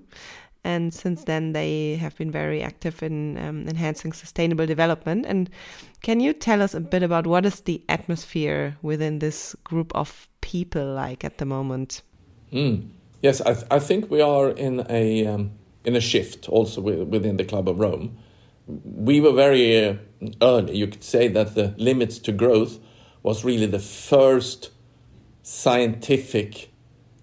[0.66, 5.26] And since then, they have been very active in um, enhancing sustainable development.
[5.26, 5.50] And
[6.02, 10.28] can you tell us a bit about what is the atmosphere within this group of
[10.42, 12.02] people like at the moment?
[12.52, 12.90] Mm.
[13.22, 15.52] Yes, I, th I, think we are in a um,
[15.86, 18.18] in a shift also within the Club of Rome.
[18.68, 19.96] We were very uh,
[20.42, 20.78] early.
[20.78, 22.80] You could say that the limits to growth
[23.24, 24.72] was really the first
[25.44, 26.72] scientific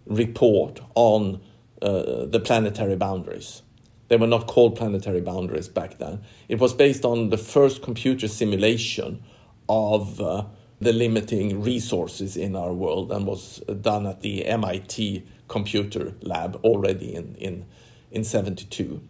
[0.07, 1.41] report on
[1.81, 3.63] uh, the planetary boundaries.
[4.09, 6.23] They were not called planetary boundaries back then.
[6.49, 9.23] It was based on the first computer simulation
[9.69, 10.45] of uh,
[10.81, 17.15] the limiting resources in our world and was done at the MIT computer lab already
[17.15, 17.65] in, in,
[18.11, 19.01] in 72.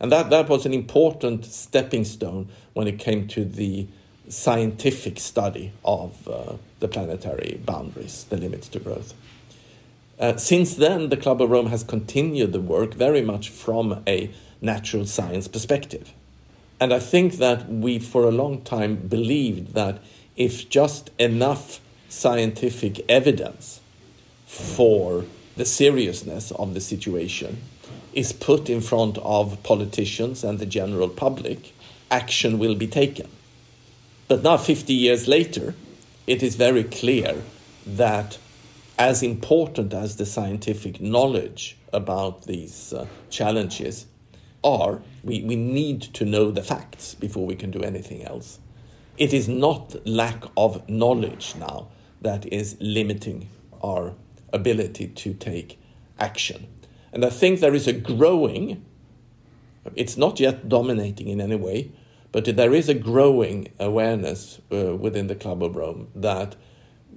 [0.00, 3.86] And that, that was an important stepping stone when it came to the
[4.28, 9.14] scientific study of uh, the planetary boundaries, the limits to growth.
[10.18, 14.30] Uh, since then, the Club of Rome has continued the work very much from a
[14.60, 16.12] natural science perspective.
[16.80, 20.00] And I think that we, for a long time, believed that
[20.36, 23.80] if just enough scientific evidence
[24.46, 25.24] for
[25.56, 27.60] the seriousness of the situation
[28.18, 31.72] is put in front of politicians and the general public,
[32.10, 33.28] action will be taken.
[34.26, 35.76] But now, 50 years later,
[36.26, 37.36] it is very clear
[37.86, 38.36] that
[38.98, 44.06] as important as the scientific knowledge about these uh, challenges
[44.64, 48.58] are, we, we need to know the facts before we can do anything else.
[49.16, 51.86] It is not lack of knowledge now
[52.20, 53.48] that is limiting
[53.80, 54.14] our
[54.52, 55.78] ability to take
[56.18, 56.66] action.
[57.12, 58.84] And I think there is a growing,
[59.94, 61.90] it's not yet dominating in any way,
[62.32, 66.56] but there is a growing awareness uh, within the Club of Rome that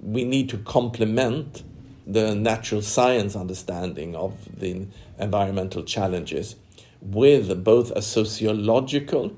[0.00, 1.62] we need to complement
[2.06, 4.86] the natural science understanding of the
[5.18, 6.56] environmental challenges
[7.00, 9.36] with both a sociological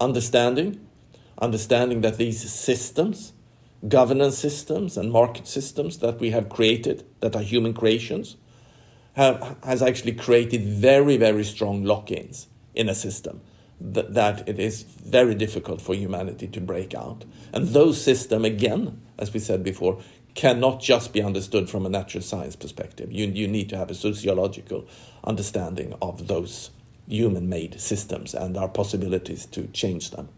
[0.00, 0.80] understanding,
[1.38, 3.32] understanding that these systems,
[3.88, 8.36] governance systems and market systems that we have created, that are human creations,
[9.16, 13.40] have, has actually created very, very strong lock ins in a system
[13.80, 17.24] that, that it is very difficult for humanity to break out.
[17.52, 20.02] And those systems, again, as we said before,
[20.34, 23.10] cannot just be understood from a natural science perspective.
[23.10, 24.86] You, you need to have a sociological
[25.24, 26.70] understanding of those
[27.08, 30.28] human made systems and our possibilities to change them.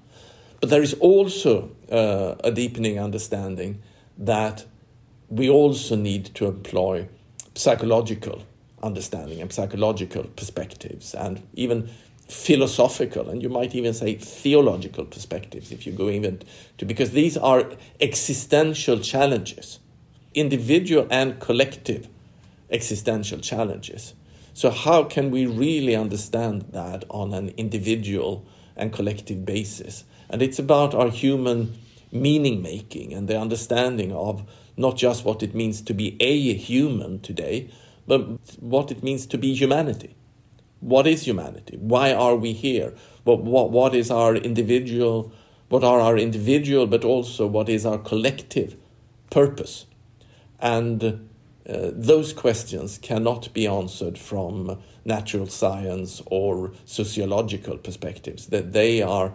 [0.60, 3.82] But there is also uh, a deepening understanding
[4.18, 4.66] that
[5.28, 7.08] we also need to employ
[7.54, 8.44] psychological
[8.82, 11.88] understanding and psychological perspectives and even
[12.28, 16.42] philosophical and you might even say theological perspectives if you go even
[16.76, 17.64] to because these are
[18.00, 19.78] existential challenges
[20.34, 22.08] individual and collective
[22.70, 24.14] existential challenges.
[24.54, 28.44] So how can we really understand that on an individual
[28.76, 30.04] and collective basis?
[30.28, 31.78] And it's about our human
[32.10, 34.42] meaning making and the understanding of
[34.76, 37.70] not just what it means to be a human today
[38.08, 38.20] but
[38.58, 40.16] what it means to be humanity
[40.80, 41.76] what is humanity?
[41.80, 42.94] Why are we here?
[43.24, 45.32] What, what, what is our individual,
[45.68, 48.76] what are our individual, but also what is our collective
[49.30, 49.86] purpose?
[50.60, 51.02] And
[51.68, 59.34] uh, those questions cannot be answered from natural science or sociological perspectives, that they are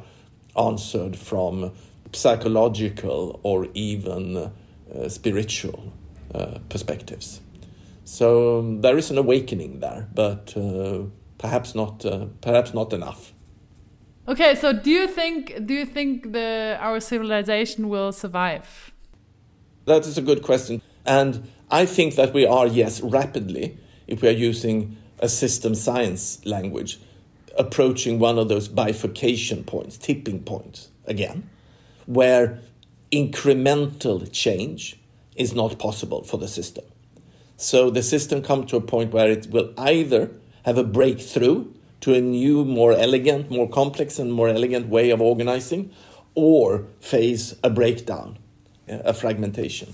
[0.57, 1.71] answered from
[2.13, 5.91] psychological or even uh, spiritual
[6.34, 7.41] uh, perspectives.
[8.06, 11.04] So um, there is an awakening there, but uh,
[11.38, 13.34] perhaps not uh, perhaps not enough.
[14.28, 18.91] Okay, so do you think do you think the our civilization will survive?
[19.86, 23.78] That is a good question, and I think that we are yes rapidly
[24.08, 26.99] if we are using a system science language
[27.58, 31.49] approaching one of those bifurcation points, tipping points again,
[32.06, 32.60] where
[33.12, 34.99] incremental change
[35.36, 36.86] is not possible for the system.
[37.58, 40.32] So the system comes to a point where it will either
[40.66, 45.22] have a breakthrough to a new, more elegant, more complex, and more elegant way of
[45.22, 45.91] organizing,
[46.36, 48.38] or face a breakdown,
[48.88, 49.93] a fragmentation.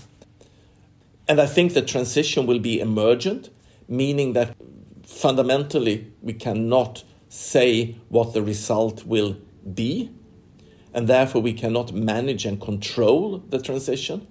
[1.28, 3.50] And I think the transition will be emergent,
[3.86, 4.56] meaning that
[5.04, 9.36] fundamentally we cannot say what the result will
[9.72, 10.10] be,
[10.92, 14.26] and therefore we cannot manage and control the transition.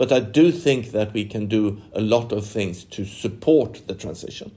[0.00, 3.94] But I do think that we can do a lot of things to support the
[3.94, 4.50] transition.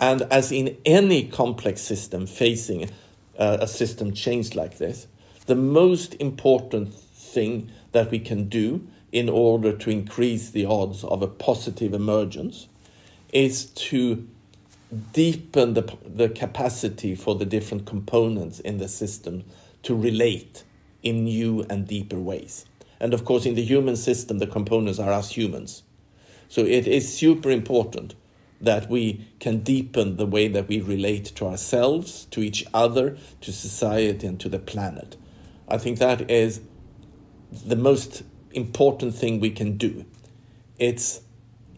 [0.00, 2.90] And as in any complex system facing
[3.38, 5.06] uh, a system change like this,
[5.46, 11.22] the most important thing that we can do in order to increase the odds of
[11.22, 12.66] a positive emergence
[13.32, 14.26] is to
[15.12, 19.44] deepen the, the capacity for the different components in the system
[19.84, 20.64] to relate
[21.04, 22.64] in new and deeper ways.
[23.00, 25.82] And of course, in the human system, the components are us humans.
[26.48, 28.14] So it is super important
[28.60, 33.52] that we can deepen the way that we relate to ourselves, to each other, to
[33.52, 35.16] society, and to the planet.
[35.68, 36.60] I think that is
[37.52, 38.22] the most
[38.52, 40.04] important thing we can do.
[40.78, 41.20] It's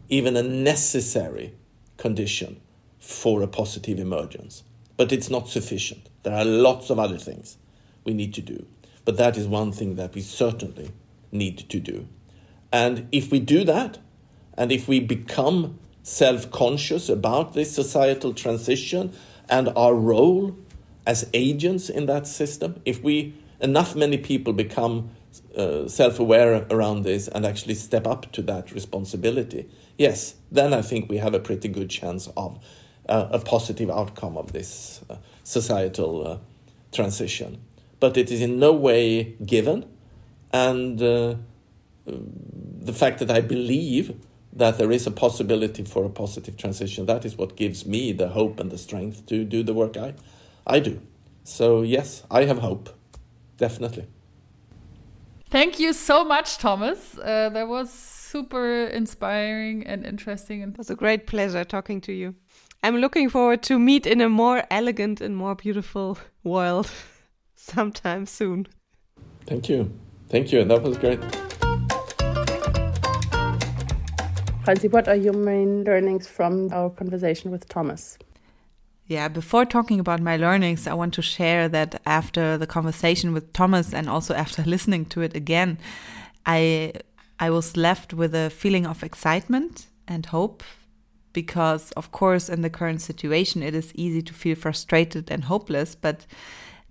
[0.08, 1.54] even a necessary
[1.96, 2.60] condition
[2.98, 4.62] for a positive emergence,
[4.96, 6.08] but it's not sufficient.
[6.22, 7.58] There are lots of other things
[8.04, 8.66] we need to do,
[9.04, 10.92] but that is one thing that we certainly
[11.32, 12.08] need to do.
[12.72, 13.98] And if we do that,
[14.54, 19.12] and if we become self conscious about this societal transition
[19.48, 20.56] and our role
[21.06, 25.10] as agents in that system, if we enough many people become
[25.56, 29.68] uh, self aware around this and actually step up to that responsibility,
[29.98, 32.58] yes, then I think we have a pretty good chance of
[33.08, 36.38] uh, a positive outcome of this uh, societal uh,
[36.92, 37.60] transition.
[37.98, 39.84] But it is in no way given,
[40.52, 41.34] and uh,
[42.06, 44.14] the fact that I believe
[44.52, 48.28] that there is a possibility for a positive transition, that is what gives me the
[48.28, 50.14] hope and the strength to do the work I,
[50.66, 51.00] I do.
[51.44, 52.90] So, yes, I have hope,
[53.56, 54.06] definitely.
[55.50, 57.18] Thank you so much, Thomas.
[57.18, 60.62] Uh, that was super inspiring and interesting.
[60.62, 62.34] It was a great pleasure talking to you.
[62.82, 66.90] I'm looking forward to meet in a more elegant and more beautiful world
[67.54, 68.68] sometime soon.
[69.46, 69.92] Thank you.
[70.30, 70.60] Thank you.
[70.60, 71.20] And that was great.
[74.64, 78.16] Franzi, what are your main learnings from our conversation with Thomas?
[79.06, 83.52] Yeah, before talking about my learnings, I want to share that after the conversation with
[83.52, 85.78] Thomas and also after listening to it again,
[86.46, 86.92] I
[87.40, 90.62] I was left with a feeling of excitement and hope
[91.32, 95.94] because of course in the current situation it is easy to feel frustrated and hopeless,
[95.94, 96.26] but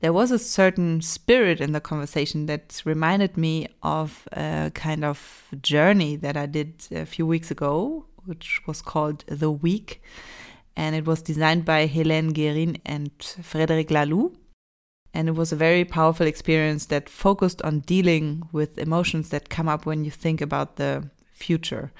[0.02, 5.48] there was a certain spirit in the conversation that reminded me of a kind of
[5.62, 10.02] journey that I did a few weeks ago, which was called The Week.
[10.76, 14.34] And it was designed by Hélène Guérin and Frédéric Laloux.
[15.14, 19.68] And it was a very powerful experience that focused on dealing with emotions that come
[19.68, 21.92] up when you think about the future.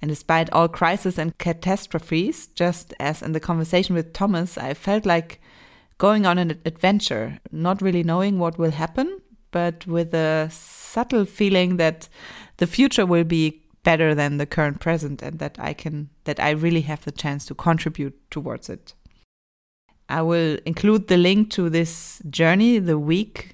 [0.00, 5.04] And despite all crises and catastrophes, just as in the conversation with Thomas, I felt
[5.04, 5.40] like
[5.98, 9.20] going on an adventure, not really knowing what will happen,
[9.50, 12.08] but with a subtle feeling that
[12.56, 16.50] the future will be better than the current present and that I can that I
[16.50, 18.94] really have the chance to contribute towards it.
[20.08, 23.52] I will include the link to this journey, the week,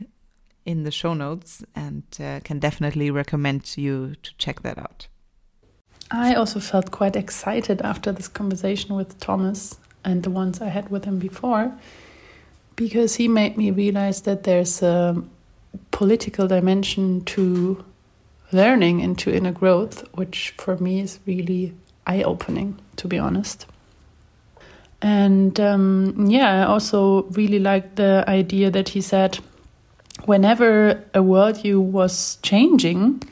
[0.64, 5.08] in the show notes and uh, can definitely recommend you to check that out.
[6.10, 10.88] I also felt quite excited after this conversation with Thomas and the ones I had
[10.90, 11.72] with him before
[12.80, 15.14] because he made me realize that there's a
[15.90, 17.84] political dimension to
[18.52, 21.74] learning and to inner growth, which for me is really
[22.06, 23.66] eye opening, to be honest.
[25.02, 29.38] And um, yeah, I also really liked the idea that he said
[30.24, 33.22] whenever a worldview was changing,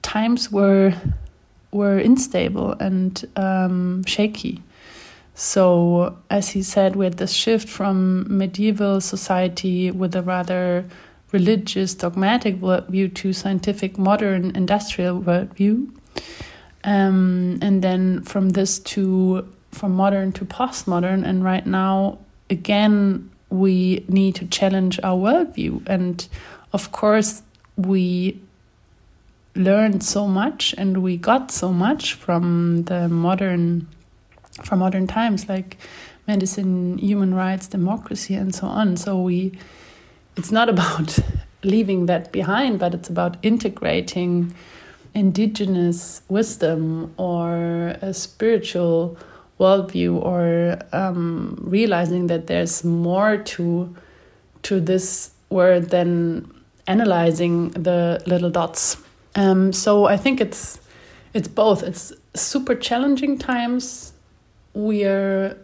[0.00, 0.94] times were
[1.72, 4.62] were unstable and um, shaky.
[5.38, 10.86] So, as he said, we had this shift from medieval society with a rather
[11.30, 15.90] religious, dogmatic worldview to scientific, modern, industrial worldview.
[16.84, 21.22] Um, and then from this to from modern to postmodern.
[21.26, 22.18] And right now,
[22.48, 25.82] again, we need to challenge our worldview.
[25.86, 26.26] And
[26.72, 27.42] of course,
[27.76, 28.40] we
[29.54, 33.86] learned so much and we got so much from the modern
[34.64, 35.76] from modern times like
[36.26, 38.96] medicine human rights democracy and so on.
[38.96, 39.58] So we
[40.36, 41.18] it's not about
[41.62, 44.54] leaving that behind but it's about integrating
[45.14, 49.16] indigenous wisdom or a spiritual
[49.58, 53.94] worldview or um, realizing that there's more to
[54.62, 56.52] to this word than
[56.86, 58.96] analyzing the little dots.
[59.34, 60.78] Um, so i think it's
[61.36, 61.82] it's both.
[61.82, 64.14] It's super challenging times
[64.76, 65.56] we are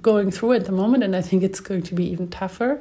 [0.00, 2.80] going through at the moment, and I think it's going to be even tougher.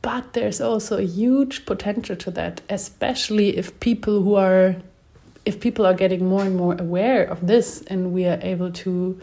[0.00, 4.76] But there's also a huge potential to that, especially if people who are
[5.44, 9.20] if people are getting more and more aware of this and we are able to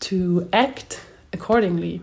[0.00, 1.00] to act
[1.32, 2.00] accordingly.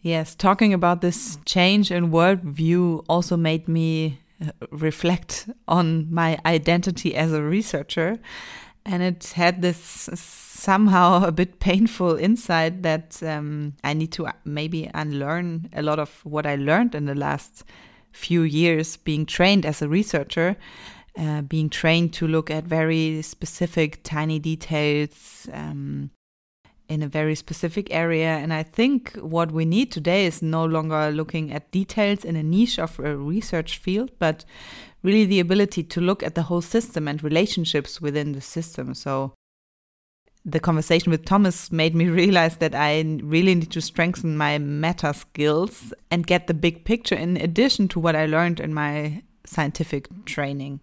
[0.00, 7.14] Yes, talking about this change in worldview also made me uh, reflect on my identity
[7.14, 8.18] as a researcher.
[8.86, 10.08] And it had this
[10.58, 15.98] somehow a bit painful insight that um, I need to uh, maybe unlearn a lot
[15.98, 17.64] of what I learned in the last
[18.12, 20.56] few years being trained as a researcher
[21.18, 26.10] uh, being trained to look at very specific tiny details um,
[26.88, 28.28] in a very specific area.
[28.28, 32.42] And I think what we need today is no longer looking at details in a
[32.42, 34.44] niche of a research field, but
[35.02, 38.94] really the ability to look at the whole system and relationships within the system.
[38.94, 39.32] So
[40.50, 45.12] the conversation with Thomas made me realize that I really need to strengthen my meta
[45.14, 50.08] skills and get the big picture in addition to what I learned in my scientific
[50.24, 50.80] training.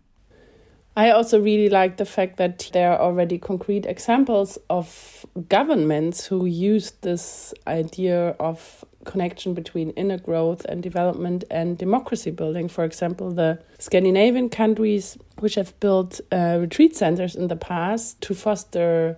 [0.97, 6.45] I also really like the fact that there are already concrete examples of governments who
[6.45, 12.69] use this idea of connection between inner growth and development and democracy building.
[12.69, 18.33] For example, the Scandinavian countries, which have built uh, retreat centers in the past to
[18.33, 19.17] foster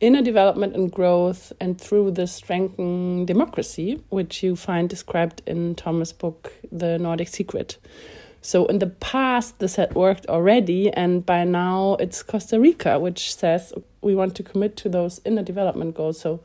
[0.00, 6.12] inner development and growth, and through this strengthen democracy, which you find described in Thomas'
[6.12, 7.78] book, The Nordic Secret.
[8.42, 13.34] So in the past, this had worked already, and by now it's Costa Rica, which
[13.34, 13.72] says
[14.02, 16.20] we want to commit to those inner development goals.
[16.20, 16.40] So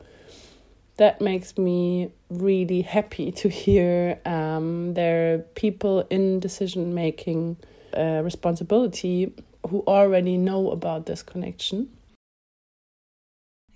[0.96, 7.56] that makes me really happy to hear um, there are people in decision making
[7.96, 9.32] uh, responsibility
[9.68, 11.88] who already know about this connection.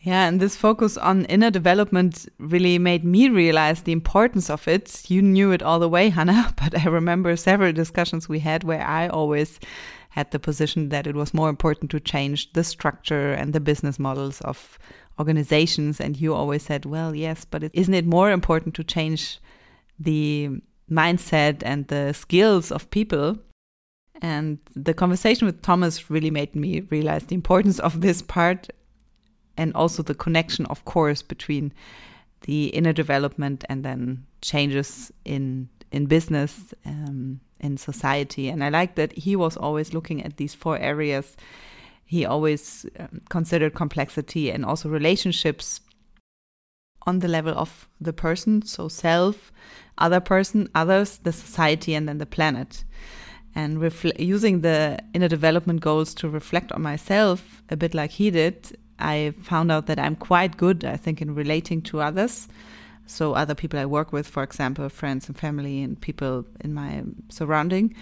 [0.07, 5.11] Yeah, and this focus on inner development really made me realize the importance of it.
[5.11, 8.87] You knew it all the way, Hannah, but I remember several discussions we had where
[8.87, 9.59] I always
[10.11, 13.99] had the position that it was more important to change the structure and the business
[13.99, 14.79] models of
[15.19, 16.01] organizations.
[16.01, 19.41] And you always said, well, yes, but is not it more important to change
[19.99, 20.51] the
[20.89, 23.39] mindset and the skills of people?
[24.23, 28.69] And the conversation with Thomas really made me realize the importance of this part
[29.57, 31.73] and also the connection, of course, between
[32.43, 38.49] the inner development and then changes in in business, um, in society.
[38.49, 41.37] And I like that he was always looking at these four areas.
[42.05, 45.81] He always um, considered complexity and also relationships
[47.07, 49.53] on the level of the person, so self,
[49.99, 52.85] other person, others, the society, and then the planet.
[53.55, 53.81] And
[54.19, 59.35] using the inner development goals to reflect on myself, a bit like he did, I
[59.43, 62.49] found out that I'm quite good, I think, in relating to others.
[63.07, 67.05] So, other people I work with, for example, friends and family and people in my
[67.29, 67.95] surrounding.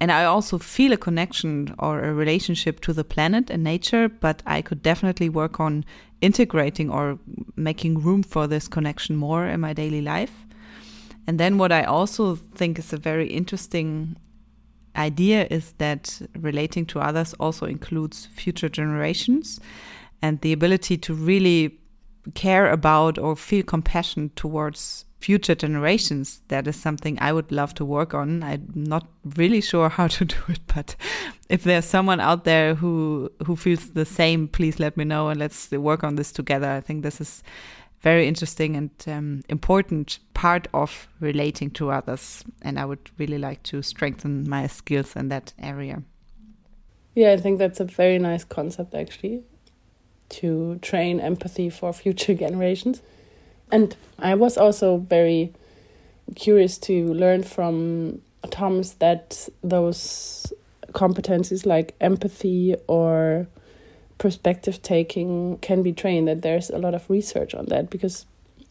[0.00, 4.42] And I also feel a connection or a relationship to the planet and nature, but
[4.46, 5.84] I could definitely work on
[6.20, 7.18] integrating or
[7.56, 10.32] making room for this connection more in my daily life.
[11.26, 14.16] And then, what I also think is a very interesting
[14.96, 19.60] idea is that relating to others also includes future generations
[20.22, 21.78] and the ability to really
[22.34, 27.84] care about or feel compassion towards future generations that is something i would love to
[27.84, 28.42] work on.
[28.42, 29.06] I'm not
[29.36, 30.96] really sure how to do it but
[31.48, 35.38] if there's someone out there who who feels the same please let me know and
[35.38, 36.70] let's work on this together.
[36.70, 37.42] I think this is
[38.00, 43.62] very interesting and um, important part of relating to others and i would really like
[43.62, 46.02] to strengthen my skills in that area.
[47.14, 49.44] Yeah i think that's a very nice concept actually
[50.32, 53.02] to train empathy for future generations.
[53.70, 55.52] And I was also very
[56.34, 58.20] curious to learn from
[58.50, 60.52] Thomas that those
[60.92, 63.46] competencies like empathy or
[64.18, 68.26] perspective taking can be trained that there's a lot of research on that because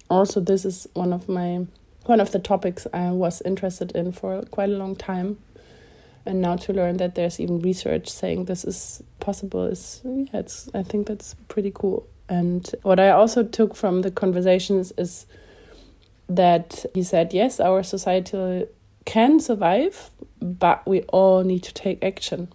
[0.10, 1.66] also this is one of my
[2.06, 5.38] one of the topics I was interested in for quite a long time
[6.26, 10.70] and now to learn that there's even research saying this is possible is yeah it's
[10.74, 12.08] i think that's pretty cool.
[12.30, 15.26] And what i also took from the conversations is
[16.30, 18.68] that he said yes our society
[19.06, 20.12] can survive
[20.42, 22.48] but we all need to take action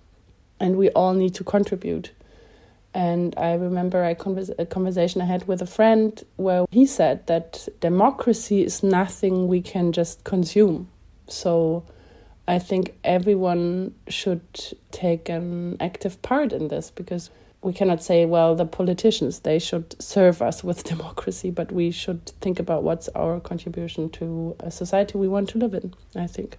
[0.58, 2.12] and we all need to contribute.
[2.94, 7.26] And i remember I convers- a conversation i had with a friend where he said
[7.26, 10.88] that democracy is nothing we can just consume.
[11.28, 11.84] So
[12.48, 14.42] I think everyone should
[14.92, 17.30] take an active part in this because
[17.62, 22.26] we cannot say, well, the politicians, they should serve us with democracy, but we should
[22.40, 26.58] think about what's our contribution to a society we want to live in, I think.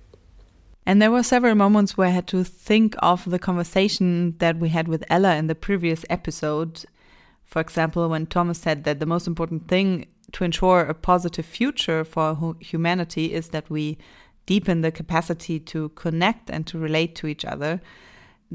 [0.85, 4.69] And there were several moments where I had to think of the conversation that we
[4.69, 6.85] had with Ella in the previous episode.
[7.45, 12.03] For example, when Thomas said that the most important thing to ensure a positive future
[12.03, 13.97] for humanity is that we
[14.47, 17.79] deepen the capacity to connect and to relate to each other.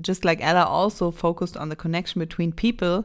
[0.01, 3.05] Just like Ella also focused on the connection between people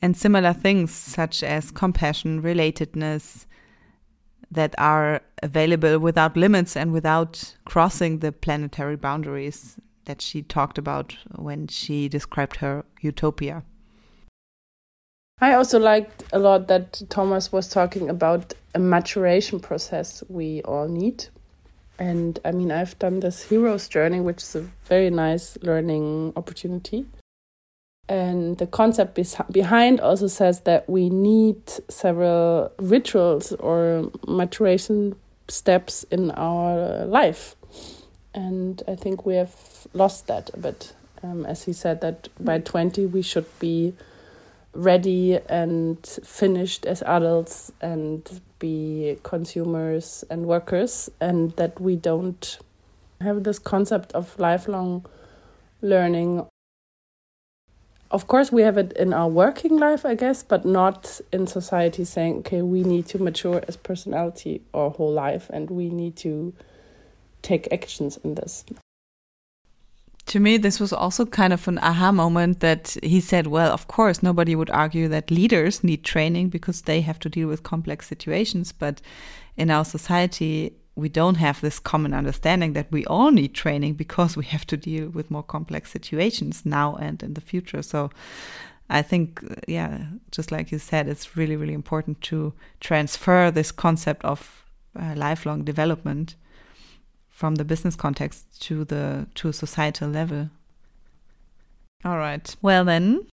[0.00, 3.44] and similar things such as compassion, relatedness,
[4.50, 11.16] that are available without limits and without crossing the planetary boundaries that she talked about
[11.34, 13.64] when she described her utopia.
[15.40, 20.88] I also liked a lot that Thomas was talking about a maturation process we all
[20.88, 21.26] need.
[21.98, 27.06] And I mean, I've done this hero's journey, which is a very nice learning opportunity.
[28.08, 29.18] And the concept
[29.50, 31.56] behind also says that we need
[31.88, 35.16] several rituals or maturation
[35.48, 37.56] steps in our life.
[38.34, 39.54] And I think we have
[39.94, 40.92] lost that a bit.
[41.22, 43.94] Um, as he said, that by 20 we should be
[44.74, 52.58] ready and finished as adults and be consumers and workers, and that we don't
[53.20, 55.04] have this concept of lifelong
[55.82, 56.46] learning.
[58.10, 62.04] Of course we have it in our working life i guess but not in society
[62.04, 66.52] saying okay we need to mature as personality our whole life and we need to
[67.42, 68.64] take actions in this
[70.34, 73.86] to me this was also kind of an aha moment that he said well of
[73.86, 78.08] course nobody would argue that leaders need training because they have to deal with complex
[78.08, 79.00] situations but
[79.56, 84.36] in our society we don't have this common understanding that we all need training because
[84.36, 87.82] we have to deal with more complex situations now and in the future.
[87.82, 88.10] So
[88.90, 94.24] I think, yeah, just like you said, it's really, really important to transfer this concept
[94.24, 94.64] of
[94.94, 96.36] uh, lifelong development
[97.34, 100.48] from the business context to the to societal level.
[102.04, 102.54] All right.
[102.62, 103.26] Well then,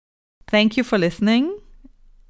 [0.48, 1.58] thank you for listening.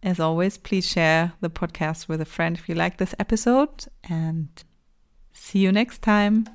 [0.02, 4.48] As always, please share the podcast with a friend if you like this episode and
[5.32, 6.46] See you next time.